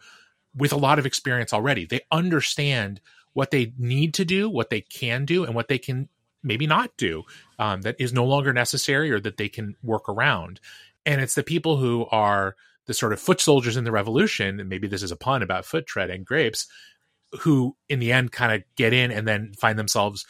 with 0.56 0.74
a 0.74 0.78
lot 0.78 1.00
of 1.00 1.06
experience 1.06 1.54
already. 1.54 1.86
They 1.86 2.02
understand 2.12 3.02
what 3.34 3.52
they 3.52 3.74
need 3.78 4.14
to 4.16 4.26
do, 4.26 4.50
what 4.50 4.70
they 4.70 4.82
can 4.82 5.26
do, 5.26 5.44
and 5.44 5.54
what 5.54 5.68
they 5.68 5.78
can 5.78 6.10
maybe 6.42 6.66
not 6.68 6.96
do 6.98 7.24
um, 7.60 7.82
that 7.82 7.96
is 8.00 8.14
no 8.14 8.26
longer 8.26 8.54
necessary 8.54 9.12
or 9.12 9.20
that 9.20 9.38
they 9.38 9.50
can 9.50 9.76
work 9.84 10.10
around. 10.10 10.60
And 11.06 11.22
it's 11.22 11.36
the 11.36 11.44
people 11.44 11.78
who 11.78 12.06
are 12.12 12.56
the 12.88 12.94
sort 12.94 13.14
of 13.14 13.20
foot 13.20 13.42
soldiers 13.42 13.78
in 13.78 13.84
the 13.84 13.92
revolution, 13.92 14.60
and 14.60 14.70
maybe 14.70 14.88
this 14.88 15.04
is 15.04 15.12
a 15.12 15.16
pun 15.16 15.44
about 15.44 15.66
foot 15.66 15.86
tread 15.86 16.10
and 16.10 16.26
grapes, 16.26 16.68
who 17.42 17.76
in 17.90 18.00
the 18.00 18.12
end 18.12 18.32
kind 18.32 18.54
of 18.54 18.64
get 18.76 18.94
in 18.94 19.12
and 19.12 19.28
then 19.28 19.54
find 19.54 19.78
themselves 19.78 20.26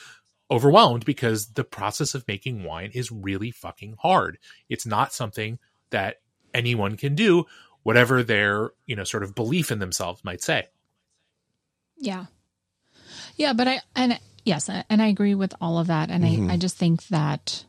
overwhelmed 0.52 1.06
because 1.06 1.48
the 1.48 1.64
process 1.64 2.14
of 2.14 2.28
making 2.28 2.64
wine 2.64 2.92
is 2.94 3.12
really 3.12 3.52
fucking 3.52 3.96
hard. 4.00 4.38
It's 4.70 4.86
not 4.86 5.14
something 5.14 5.60
that 5.90 6.22
anyone 6.54 6.98
can 6.98 7.16
do, 7.16 7.46
whatever 7.84 8.24
their, 8.24 8.72
you 8.86 8.96
know, 8.96 9.04
sort 9.04 9.24
of 9.24 9.36
belief 9.36 9.72
in 9.72 9.80
themselves 9.80 10.24
might 10.24 10.42
say. 10.42 10.68
Yeah. 11.98 12.26
Yeah, 13.38 13.54
but 13.54 13.68
I 13.68 13.82
and 13.96 14.20
yes, 14.44 14.70
and 14.70 15.02
I 15.02 15.08
agree 15.08 15.36
with 15.36 15.54
all 15.60 15.80
of 15.80 15.88
that 15.88 16.10
and 16.10 16.24
Mhm. 16.24 16.50
I 16.50 16.54
I 16.54 16.58
just 16.58 16.78
think 16.78 17.08
that 17.08 17.66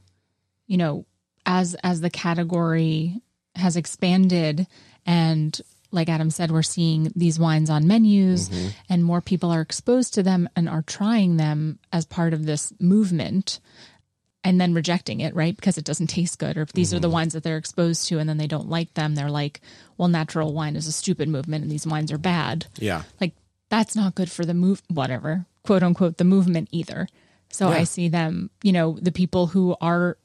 you 0.66 0.76
know, 0.76 1.06
as 1.44 1.74
as 1.82 2.00
the 2.00 2.10
category 2.10 3.20
has 3.54 3.76
expanded 3.76 4.66
and 5.06 5.60
like 5.92 6.08
Adam 6.08 6.30
said 6.30 6.50
we're 6.50 6.62
seeing 6.62 7.12
these 7.16 7.38
wines 7.38 7.70
on 7.70 7.86
menus 7.86 8.48
Mhm. 8.48 8.72
and 8.88 9.04
more 9.04 9.20
people 9.20 9.50
are 9.50 9.60
exposed 9.60 10.14
to 10.14 10.22
them 10.22 10.48
and 10.56 10.68
are 10.68 10.82
trying 10.82 11.36
them 11.36 11.78
as 11.92 12.04
part 12.04 12.32
of 12.34 12.44
this 12.46 12.72
movement 12.80 13.60
and 14.44 14.60
then 14.60 14.74
rejecting 14.74 15.20
it, 15.20 15.34
right? 15.34 15.56
Because 15.56 15.76
it 15.78 15.84
doesn't 15.84 16.06
taste 16.06 16.38
good. 16.38 16.56
Or 16.56 16.62
if 16.62 16.72
these 16.72 16.94
are 16.94 17.00
the 17.00 17.10
wines 17.10 17.32
that 17.32 17.42
they're 17.42 17.56
exposed 17.56 18.06
to 18.08 18.18
and 18.18 18.28
then 18.28 18.36
they 18.38 18.46
don't 18.46 18.68
like 18.68 18.94
them, 18.94 19.14
they're 19.16 19.30
like, 19.30 19.60
well, 19.96 20.06
natural 20.08 20.52
wine 20.52 20.76
is 20.76 20.86
a 20.86 20.92
stupid 20.92 21.28
movement 21.28 21.62
and 21.62 21.70
these 21.70 21.86
wines 21.86 22.12
are 22.12 22.18
bad 22.18 22.66
Yeah. 22.78 23.02
like 23.20 23.34
that's 23.70 23.96
not 23.96 24.14
good 24.14 24.30
for 24.30 24.44
the 24.44 24.54
move 24.54 24.82
whatever 24.88 25.46
quote 25.64 25.82
unquote 25.82 26.18
the 26.18 26.24
movement 26.24 26.68
either 26.70 27.08
so 27.50 27.68
Yeah. 27.70 27.78
i 27.78 27.84
see 27.84 28.08
them 28.08 28.50
you 28.62 28.70
know 28.70 28.96
the 29.02 29.10
people 29.10 29.48
who 29.48 29.74
are 29.80 30.16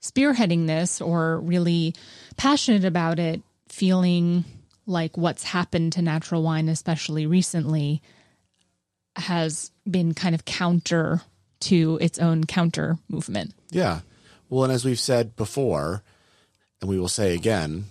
spearheading 0.00 0.66
this 0.66 1.00
or 1.00 1.40
really 1.40 1.94
passionate 2.36 2.84
about 2.84 3.18
it 3.18 3.42
feeling 3.68 4.44
like 4.86 5.16
what's 5.16 5.44
happened 5.44 5.92
to 5.94 6.02
natural 6.02 6.42
wine 6.42 6.68
especially 6.68 7.26
recently 7.26 8.02
has 9.16 9.70
been 9.88 10.14
kind 10.14 10.34
of 10.34 10.44
counter 10.44 11.22
to 11.60 11.98
its 12.00 12.18
own 12.18 12.44
counter 12.44 12.98
movement 13.08 13.54
Yeah. 13.70 14.00
Well, 14.48 14.64
and 14.64 14.72
as 14.72 14.84
we've 14.84 15.00
said 15.00 15.36
before, 15.36 16.02
and 16.80 16.88
we 16.88 16.98
will 16.98 17.08
say 17.08 17.34
again, 17.34 17.86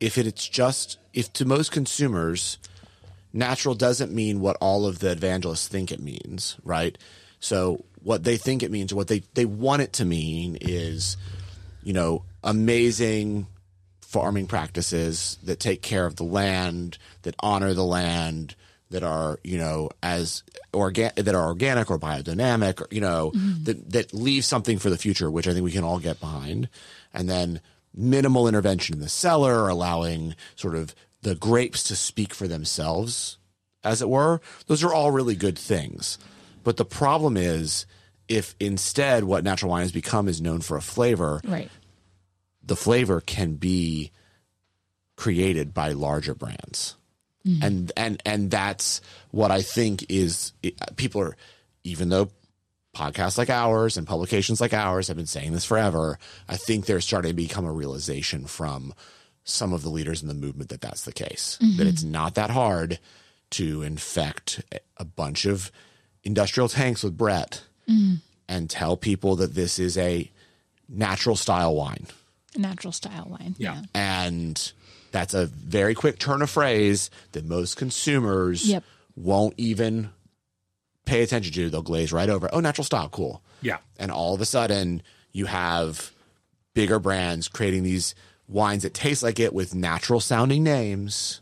if 0.00 0.16
it's 0.16 0.48
just, 0.48 0.98
if 1.12 1.32
to 1.34 1.44
most 1.44 1.72
consumers, 1.72 2.58
natural 3.32 3.74
doesn't 3.74 4.12
mean 4.12 4.40
what 4.40 4.56
all 4.60 4.86
of 4.86 5.00
the 5.00 5.10
evangelists 5.10 5.68
think 5.68 5.90
it 5.90 6.00
means, 6.00 6.56
right? 6.62 6.96
So 7.40 7.84
what 8.02 8.24
they 8.24 8.36
think 8.36 8.62
it 8.62 8.70
means, 8.70 8.94
what 8.94 9.08
they, 9.08 9.22
they 9.34 9.44
want 9.44 9.82
it 9.82 9.92
to 9.94 10.04
mean 10.04 10.56
is, 10.60 11.16
you 11.82 11.92
know, 11.92 12.22
amazing 12.44 13.46
farming 14.16 14.46
practices 14.46 15.36
that 15.42 15.60
take 15.60 15.82
care 15.82 16.06
of 16.06 16.16
the 16.16 16.24
land, 16.24 16.96
that 17.20 17.34
honor 17.40 17.74
the 17.74 17.84
land, 17.84 18.56
that 18.88 19.02
are 19.02 19.38
you 19.44 19.58
know 19.58 19.90
as 20.02 20.42
organ 20.72 21.10
that 21.16 21.34
are 21.34 21.48
organic 21.48 21.90
or 21.90 21.98
biodynamic, 21.98 22.80
or, 22.80 22.88
you 22.90 23.02
know 23.02 23.30
mm-hmm. 23.34 23.64
that 23.64 23.90
that 23.90 24.14
leave 24.14 24.42
something 24.42 24.78
for 24.78 24.88
the 24.88 24.96
future, 24.96 25.30
which 25.30 25.46
I 25.46 25.52
think 25.52 25.64
we 25.64 25.70
can 25.70 25.84
all 25.84 25.98
get 25.98 26.18
behind, 26.18 26.70
and 27.12 27.28
then 27.28 27.60
minimal 27.94 28.48
intervention 28.48 28.94
in 28.94 29.02
the 29.02 29.08
cellar, 29.10 29.68
allowing 29.68 30.34
sort 30.54 30.74
of 30.74 30.94
the 31.20 31.34
grapes 31.34 31.82
to 31.84 31.94
speak 31.94 32.32
for 32.32 32.48
themselves, 32.48 33.36
as 33.84 34.00
it 34.00 34.08
were. 34.08 34.40
Those 34.66 34.82
are 34.82 34.94
all 34.94 35.10
really 35.10 35.36
good 35.36 35.58
things, 35.58 36.18
but 36.64 36.78
the 36.78 36.86
problem 36.86 37.36
is 37.36 37.84
if 38.28 38.56
instead 38.58 39.24
what 39.24 39.44
natural 39.44 39.72
wine 39.72 39.82
has 39.82 39.92
become 39.92 40.26
is 40.26 40.40
known 40.40 40.62
for 40.62 40.78
a 40.78 40.82
flavor, 40.82 41.42
right 41.44 41.70
the 42.66 42.76
flavor 42.76 43.20
can 43.20 43.54
be 43.54 44.12
created 45.16 45.72
by 45.72 45.92
larger 45.92 46.34
brands. 46.34 46.96
Mm-hmm. 47.46 47.64
And 47.64 47.92
and 47.96 48.22
and 48.26 48.50
that's 48.50 49.00
what 49.30 49.52
i 49.52 49.62
think 49.62 50.04
is 50.08 50.52
people 50.96 51.20
are 51.20 51.36
even 51.84 52.08
though 52.08 52.28
podcasts 52.94 53.38
like 53.38 53.50
ours 53.50 53.96
and 53.96 54.04
publications 54.04 54.60
like 54.60 54.74
ours 54.74 55.06
have 55.06 55.16
been 55.16 55.26
saying 55.26 55.52
this 55.52 55.64
forever 55.64 56.18
i 56.48 56.56
think 56.56 56.86
there's 56.86 57.04
starting 57.04 57.30
to 57.30 57.36
become 57.36 57.64
a 57.64 57.70
realization 57.70 58.46
from 58.46 58.94
some 59.46 59.72
of 59.72 59.82
the 59.82 59.88
leaders 59.88 60.22
in 60.22 60.28
the 60.28 60.34
movement 60.34 60.70
that 60.70 60.80
that's 60.80 61.04
the 61.04 61.12
case. 61.12 61.56
That 61.60 61.66
mm-hmm. 61.66 61.86
it's 61.86 62.02
not 62.02 62.34
that 62.34 62.50
hard 62.50 62.98
to 63.50 63.82
infect 63.82 64.62
a 64.96 65.04
bunch 65.04 65.46
of 65.46 65.70
industrial 66.24 66.68
tanks 66.68 67.04
with 67.04 67.16
brett 67.16 67.62
mm-hmm. 67.88 68.16
and 68.48 68.68
tell 68.68 68.96
people 68.96 69.36
that 69.36 69.54
this 69.54 69.78
is 69.78 69.96
a 69.96 70.28
natural 70.88 71.36
style 71.36 71.76
wine 71.76 72.08
natural 72.58 72.92
style 72.92 73.26
wine 73.28 73.54
Yeah. 73.58 73.82
and 73.94 74.72
that's 75.12 75.34
a 75.34 75.46
very 75.46 75.94
quick 75.94 76.18
turn 76.18 76.42
of 76.42 76.50
phrase 76.50 77.10
that 77.32 77.44
most 77.44 77.76
consumers 77.76 78.66
Yep. 78.66 78.84
won't 79.14 79.54
even 79.56 80.10
pay 81.06 81.22
attention 81.22 81.52
to. 81.54 81.70
They'll 81.70 81.82
glaze 81.82 82.12
right 82.12 82.28
over. 82.28 82.48
Oh, 82.52 82.60
natural 82.60 82.84
style, 82.84 83.08
cool. 83.08 83.42
Yeah. 83.62 83.78
And 83.98 84.10
all 84.10 84.34
of 84.34 84.40
a 84.40 84.44
sudden, 84.44 85.02
you 85.32 85.46
have 85.46 86.12
bigger 86.74 86.98
brands 86.98 87.48
creating 87.48 87.84
these 87.84 88.14
wines 88.48 88.82
that 88.82 88.92
taste 88.94 89.22
like 89.22 89.38
it 89.40 89.54
with 89.54 89.74
natural 89.74 90.20
sounding 90.20 90.62
names 90.64 91.40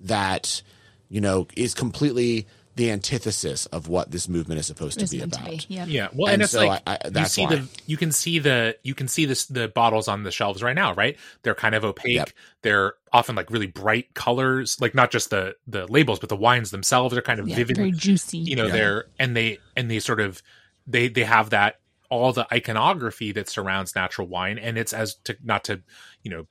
that 0.00 0.62
you 1.08 1.20
know 1.20 1.46
is 1.56 1.74
completely 1.74 2.46
the 2.74 2.90
antithesis 2.90 3.66
of 3.66 3.88
what 3.88 4.10
this 4.10 4.28
movement 4.28 4.58
is 4.58 4.66
supposed 4.66 4.98
to 4.98 5.06
be 5.06 5.20
about. 5.20 5.44
to 5.44 5.50
be. 5.50 5.60
Yep. 5.68 5.88
Yeah, 5.88 6.08
well, 6.14 6.26
And 6.28 6.34
and, 6.34 6.42
it's 6.42 6.52
so 6.52 6.64
like 6.66 6.82
I- 6.86 6.98
I- 7.04 7.18
you 7.20 7.26
see 7.26 7.42
why. 7.44 7.56
the 7.56 7.68
you 7.86 7.96
can 7.98 8.12
see 8.12 8.38
the 8.38 8.76
you 8.82 8.94
can 8.94 9.08
see 9.08 9.24
this 9.26 9.44
the 9.46 9.68
bottles 9.68 10.08
on 10.08 10.22
the 10.22 10.30
shelves 10.30 10.62
right 10.62 10.74
now, 10.74 10.94
right? 10.94 11.18
They're 11.42 11.54
kind 11.54 11.74
of 11.74 11.84
opaque. 11.84 12.14
Yep. 12.16 12.30
They're 12.62 12.94
often 13.12 13.34
like 13.36 13.50
really 13.50 13.66
bright 13.66 14.14
colors, 14.14 14.80
like 14.80 14.94
not 14.94 15.10
just 15.10 15.30
the 15.30 15.54
the 15.66 15.86
labels, 15.86 16.18
but 16.18 16.28
the 16.30 16.36
wines 16.36 16.70
themselves 16.70 17.16
are 17.16 17.22
kind 17.22 17.40
of 17.40 17.48
Yeah, 17.48 17.56
vivid. 17.56 17.76
very 17.76 17.92
juicy 17.92 18.38
You 18.38 18.56
know, 18.56 18.66
Yeah. 18.66 18.72
they're 18.72 19.04
and 19.18 19.36
they 19.36 19.58
and 19.76 19.90
they 19.90 19.98
sort 19.98 20.20
of 20.20 20.42
they 20.86 21.08
they 21.08 21.24
have 21.24 21.50
that 21.50 21.78
all 22.08 22.32
the 22.32 22.46
iconography 22.52 23.32
that 23.32 23.48
surrounds 23.48 23.94
natural 23.94 24.26
wine, 24.28 24.58
and 24.58 24.76
it's 24.78 24.92
as 24.92 25.14
to 25.24 25.36
not 25.44 25.64
to 25.64 25.82
you 26.22 26.30
know 26.30 26.46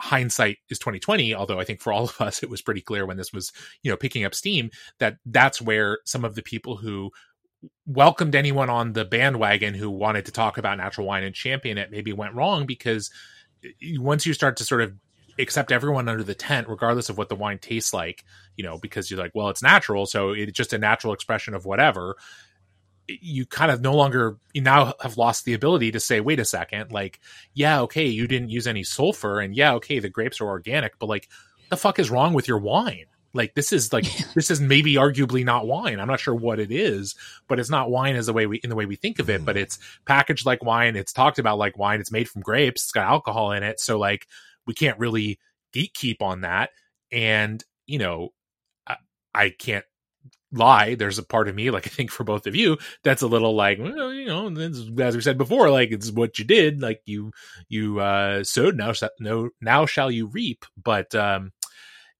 hindsight 0.00 0.58
is 0.70 0.78
2020 0.78 1.34
although 1.34 1.60
i 1.60 1.64
think 1.64 1.80
for 1.80 1.92
all 1.92 2.04
of 2.04 2.20
us 2.20 2.42
it 2.42 2.50
was 2.50 2.62
pretty 2.62 2.80
clear 2.80 3.06
when 3.06 3.16
this 3.16 3.32
was 3.32 3.52
you 3.82 3.90
know 3.90 3.96
picking 3.96 4.24
up 4.24 4.34
steam 4.34 4.70
that 4.98 5.16
that's 5.26 5.62
where 5.62 5.98
some 6.04 6.24
of 6.24 6.34
the 6.34 6.42
people 6.42 6.76
who 6.76 7.10
welcomed 7.86 8.34
anyone 8.34 8.70
on 8.70 8.92
the 8.92 9.04
bandwagon 9.04 9.74
who 9.74 9.90
wanted 9.90 10.24
to 10.24 10.32
talk 10.32 10.58
about 10.58 10.78
natural 10.78 11.06
wine 11.06 11.24
and 11.24 11.34
champion 11.34 11.78
it 11.78 11.90
maybe 11.90 12.12
went 12.12 12.34
wrong 12.34 12.66
because 12.66 13.10
eh, 13.64 13.68
eh, 13.82 13.96
once 13.98 14.26
you 14.26 14.32
start 14.32 14.56
to 14.56 14.64
sort 14.64 14.80
of 14.80 14.92
accept 15.40 15.70
everyone 15.70 16.08
under 16.08 16.24
the 16.24 16.34
tent 16.34 16.68
regardless 16.68 17.08
of 17.08 17.16
what 17.16 17.28
the 17.28 17.34
wine 17.36 17.58
tastes 17.58 17.94
like 17.94 18.24
you 18.56 18.64
know 18.64 18.78
because 18.78 19.10
you're 19.10 19.20
like 19.20 19.32
well 19.34 19.48
it's 19.48 19.62
natural 19.62 20.06
so 20.06 20.32
it's 20.32 20.52
just 20.52 20.72
a 20.72 20.78
natural 20.78 21.12
expression 21.12 21.54
of 21.54 21.64
whatever 21.64 22.16
you 23.08 23.46
kind 23.46 23.70
of 23.70 23.80
no 23.80 23.94
longer 23.94 24.36
you 24.52 24.60
now 24.60 24.92
have 25.00 25.16
lost 25.16 25.44
the 25.44 25.54
ability 25.54 25.90
to 25.90 25.98
say 25.98 26.20
wait 26.20 26.38
a 26.38 26.44
second 26.44 26.92
like 26.92 27.20
yeah 27.54 27.80
okay 27.80 28.06
you 28.06 28.26
didn't 28.26 28.50
use 28.50 28.66
any 28.66 28.84
sulfur 28.84 29.40
and 29.40 29.56
yeah 29.56 29.72
okay 29.72 29.98
the 29.98 30.10
grapes 30.10 30.40
are 30.40 30.48
organic 30.48 30.98
but 30.98 31.08
like 31.08 31.28
the 31.68 31.76
fuck 31.76 31.98
is 31.98 32.10
wrong 32.10 32.32
with 32.32 32.48
your 32.48 32.58
wine? 32.58 33.06
Like 33.34 33.54
this 33.54 33.72
is 33.72 33.92
like 33.92 34.06
this 34.34 34.50
is 34.50 34.60
maybe 34.60 34.94
arguably 34.94 35.44
not 35.44 35.66
wine. 35.66 36.00
I'm 36.00 36.08
not 36.08 36.20
sure 36.20 36.34
what 36.34 36.58
it 36.58 36.72
is 36.72 37.14
but 37.46 37.58
it's 37.58 37.70
not 37.70 37.90
wine 37.90 38.16
as 38.16 38.26
the 38.26 38.32
way 38.32 38.46
we 38.46 38.58
in 38.58 38.70
the 38.70 38.76
way 38.76 38.86
we 38.86 38.96
think 38.96 39.18
of 39.18 39.30
it 39.30 39.44
but 39.44 39.56
mm. 39.56 39.60
it's 39.60 39.78
packaged 40.06 40.46
like 40.46 40.64
wine 40.64 40.96
it's 40.96 41.12
talked 41.12 41.38
about 41.38 41.58
like 41.58 41.78
wine 41.78 42.00
it's 42.00 42.12
made 42.12 42.28
from 42.28 42.42
grapes 42.42 42.84
it's 42.84 42.92
got 42.92 43.06
alcohol 43.06 43.52
in 43.52 43.62
it 43.62 43.80
so 43.80 43.98
like 43.98 44.26
we 44.66 44.74
can't 44.74 44.98
really 44.98 45.38
gatekeep 45.74 46.20
on 46.22 46.40
that 46.40 46.70
and 47.12 47.64
you 47.86 47.98
know 47.98 48.30
I, 48.86 48.96
I 49.34 49.50
can't 49.50 49.84
lie 50.52 50.94
there's 50.94 51.18
a 51.18 51.22
part 51.22 51.48
of 51.48 51.54
me 51.54 51.70
like 51.70 51.86
i 51.86 51.90
think 51.90 52.10
for 52.10 52.24
both 52.24 52.46
of 52.46 52.56
you 52.56 52.78
that's 53.02 53.22
a 53.22 53.26
little 53.26 53.54
like 53.54 53.78
well, 53.78 54.12
you 54.12 54.26
know 54.26 54.48
as 55.02 55.14
we 55.14 55.20
said 55.20 55.36
before 55.36 55.70
like 55.70 55.90
it's 55.90 56.10
what 56.10 56.38
you 56.38 56.44
did 56.44 56.80
like 56.80 57.02
you 57.04 57.30
you 57.68 58.00
uh 58.00 58.42
sowed 58.42 58.76
now 58.76 58.92
no 59.20 59.50
now 59.60 59.86
shall 59.86 60.10
you 60.10 60.26
reap. 60.26 60.64
But 60.82 61.14
um 61.14 61.52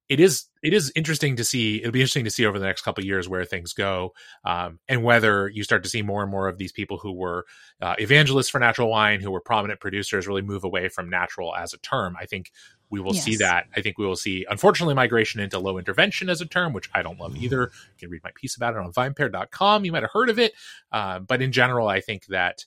it 0.09 0.21
is 0.21 0.47
it 0.62 0.73
is 0.73 0.90
interesting 0.97 1.37
to 1.37 1.44
see 1.44 1.79
it'll 1.79 1.92
be 1.92 2.01
interesting 2.01 2.25
to 2.25 2.31
see 2.31 2.47
over 2.47 2.59
the 2.59 2.64
next 2.64 2.83
couple 2.83 3.05
years 3.05 3.29
where 3.29 3.44
things 3.44 3.73
go 3.73 4.12
um, 4.44 4.79
and 4.88 5.03
whether 5.03 5.49
you 5.49 5.62
start 5.62 5.83
to 5.83 5.88
see 5.88 6.03
more 6.03 6.23
and 6.23 6.31
more 6.31 6.49
of 6.49 6.59
these 6.59 6.73
people 6.73 6.99
who 6.99 7.12
were 7.12 7.44
uh, 7.81 7.94
evangelists 7.99 8.49
for 8.49 8.59
natural 8.59 8.88
wine 8.88 9.21
who 9.21 9.31
were 9.31 9.40
prominent 9.40 9.81
producers 9.81 10.27
really 10.27 10.42
move 10.42 10.64
away 10.64 10.88
from 10.88 11.09
natural 11.09 11.55
as 11.55 11.73
a 11.73 11.79
term. 11.79 12.16
I 12.21 12.27
think 12.27 12.51
we 12.90 13.01
will 13.01 13.14
yes. 13.14 13.25
see 13.25 13.37
that. 13.37 13.66
I 13.77 13.83
think 13.83 13.99
we 13.99 14.07
will 14.07 14.16
see 14.16 14.47
unfortunately 14.49 14.94
migration 14.94 15.40
into 15.40 15.59
low 15.59 15.79
intervention 15.79 16.31
as 16.31 16.40
a 16.40 16.47
term 16.47 16.73
which 16.73 16.88
i 16.94 17.03
don't 17.03 17.21
love 17.21 17.37
either. 17.37 17.62
You 17.62 17.99
can 17.99 18.11
read 18.11 18.25
my 18.25 18.33
piece 18.35 18.57
about 18.57 18.75
it 18.75 18.81
on 18.81 18.92
vinepair.com 18.92 19.85
you 19.85 19.92
might 19.92 20.03
have 20.03 20.12
heard 20.12 20.31
of 20.31 20.38
it. 20.38 20.53
Uh, 20.90 21.18
but 21.18 21.42
in 21.42 21.53
general 21.53 21.88
i 21.88 22.01
think 22.01 22.27
that 22.27 22.64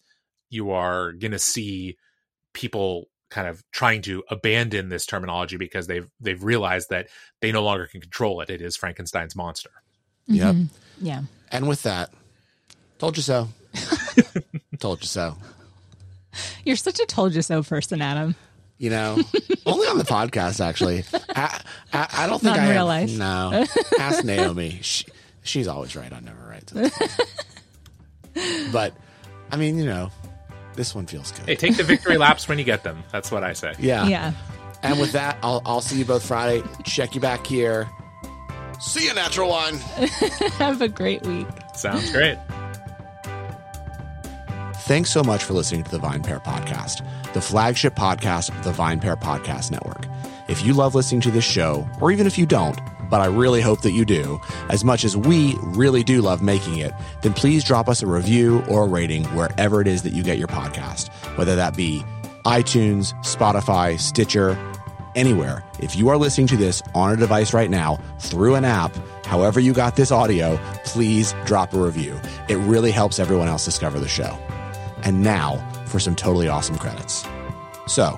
you 0.50 0.72
are 0.72 1.14
going 1.14 1.32
to 1.32 1.40
see 1.40 1.98
people 2.54 3.08
kind 3.32 3.48
of 3.48 3.64
trying 3.72 4.04
to 4.04 4.24
abandon 4.30 4.90
this 4.90 5.06
terminology 5.06 5.58
because 5.58 5.88
they've 5.88 6.08
they've 6.20 6.44
realized 6.44 6.90
that 6.90 7.08
they 7.40 7.52
no 7.52 7.64
longer 7.64 7.88
can 7.88 8.02
control 8.02 8.42
it. 8.42 8.50
It 8.50 8.62
is 8.62 8.78
Frankenstein's 8.78 9.36
monster. 9.36 9.72
Mm-hmm. 10.30 10.36
Yep. 10.36 10.56
Yeah. 11.02 11.22
And 11.52 11.68
with 11.68 11.84
that, 11.84 12.14
told 13.00 13.18
you 13.18 13.24
so. 13.24 13.48
told 14.80 15.02
you 15.02 15.08
so. 15.08 15.38
You're 16.64 16.76
such 16.76 17.00
a 17.00 17.06
told 17.06 17.34
you 17.34 17.42
so 17.42 17.64
person, 17.64 18.02
Adam. 18.02 18.36
You 18.78 18.90
know, 18.90 19.20
only 19.66 19.88
on 19.88 19.98
the 19.98 20.04
podcast 20.04 20.60
actually. 20.60 21.04
I, 21.36 21.62
I, 21.94 22.08
I 22.14 22.28
don't 22.28 22.42
think 22.42 22.56
Not 22.56 22.60
I 22.60 22.64
in 22.64 22.70
real 22.70 22.88
have, 22.88 23.10
life. 23.10 23.18
No, 23.18 23.66
ask 24.00 24.24
Naomi. 24.24 24.80
She, 24.82 25.06
she's 25.44 25.68
always 25.68 25.96
right. 25.96 26.12
I'm 26.12 26.26
never 26.26 26.42
right. 26.50 26.68
So 26.68 26.90
but 28.72 28.96
I 29.52 29.58
mean, 29.58 29.78
you 29.78 29.86
know, 29.86 30.10
this 30.76 30.96
one 30.96 31.06
feels 31.06 31.32
good. 31.32 31.48
Hey, 31.48 31.56
take 31.56 31.78
the 31.78 31.84
victory 31.84 32.18
laps 32.20 32.48
when 32.48 32.58
you 32.58 32.64
get 32.64 32.84
them. 32.84 33.04
That's 33.12 33.32
what 33.32 33.44
I 33.44 33.54
say. 33.54 33.74
Yeah. 33.80 34.08
Yeah. 34.08 34.34
And 34.84 35.00
with 35.00 35.12
that, 35.12 35.38
I'll, 35.44 35.62
I'll 35.66 35.82
see 35.82 36.00
you 36.00 36.06
both 36.06 36.26
Friday. 36.26 36.64
Check 36.84 37.14
you 37.14 37.22
back 37.22 37.46
here. 37.46 37.90
See 38.80 39.06
you, 39.06 39.14
Natural 39.14 39.48
Wine. 39.50 39.76
Have 40.58 40.82
a 40.82 40.88
great 40.88 41.22
week. 41.26 41.48
Sounds 41.76 42.12
great. 42.12 42.38
Thanks 44.86 45.12
so 45.12 45.24
much 45.24 45.44
for 45.44 45.54
listening 45.54 45.84
to 45.84 45.92
the 45.92 46.00
VinePair 46.00 46.44
Podcast, 46.44 47.06
the 47.34 47.42
flagship 47.42 47.96
podcast 47.96 48.50
of 48.50 48.64
the 48.64 48.72
VinePair 48.72 49.22
Podcast 49.22 49.70
Network. 49.72 50.06
If 50.50 50.66
you 50.66 50.74
love 50.74 50.96
listening 50.96 51.22
to 51.22 51.32
this 51.32 51.46
show, 51.46 51.88
or 52.02 52.12
even 52.12 52.26
if 52.26 52.38
you 52.38 52.48
don't, 52.48 52.80
but 53.12 53.22
I 53.22 53.26
really 53.26 53.62
hope 53.62 53.82
that 53.82 53.92
you 53.92 54.06
do, 54.06 54.40
as 54.70 54.84
much 54.84 55.04
as 55.04 55.16
we 55.16 55.56
really 55.62 56.02
do 56.02 56.22
love 56.22 56.42
making 56.42 56.78
it, 56.78 56.94
then 57.22 57.34
please 57.34 57.64
drop 57.64 57.90
us 57.90 58.02
a 58.02 58.08
review 58.08 58.64
or 58.70 58.86
a 58.86 58.88
rating 58.88 59.26
wherever 59.36 59.82
it 59.82 59.88
is 59.88 60.02
that 60.04 60.14
you 60.14 60.24
get 60.24 60.40
your 60.40 60.48
podcast, 60.48 61.10
whether 61.38 61.56
that 61.56 61.76
be 61.76 62.04
iTunes, 62.46 63.14
Spotify, 63.24 64.00
Stitcher, 64.00 64.58
anywhere. 65.14 65.64
If 65.80 65.98
you 65.98 66.08
are 66.08 66.18
listening 66.18 66.48
to 66.48 66.58
this 66.58 66.82
on 66.96 67.12
a 67.12 67.18
device 67.18 67.54
right 67.54 67.70
now 67.70 68.00
through 68.20 68.56
an 68.56 68.64
app, 68.64 68.96
however 69.26 69.60
you 69.60 69.74
got 69.74 69.98
this 69.98 70.10
audio, 70.10 70.58
please 70.86 71.36
drop 71.46 71.74
a 71.74 71.80
review. 71.80 72.18
It 72.48 72.56
really 72.56 72.92
helps 72.92 73.20
everyone 73.20 73.50
else 73.50 73.66
discover 73.66 74.00
the 74.00 74.08
show. 74.08 74.40
And 75.04 75.22
now 75.22 75.58
for 75.86 76.00
some 76.00 76.16
totally 76.16 76.48
awesome 76.48 76.78
credits. 76.78 77.26
So, 77.88 78.18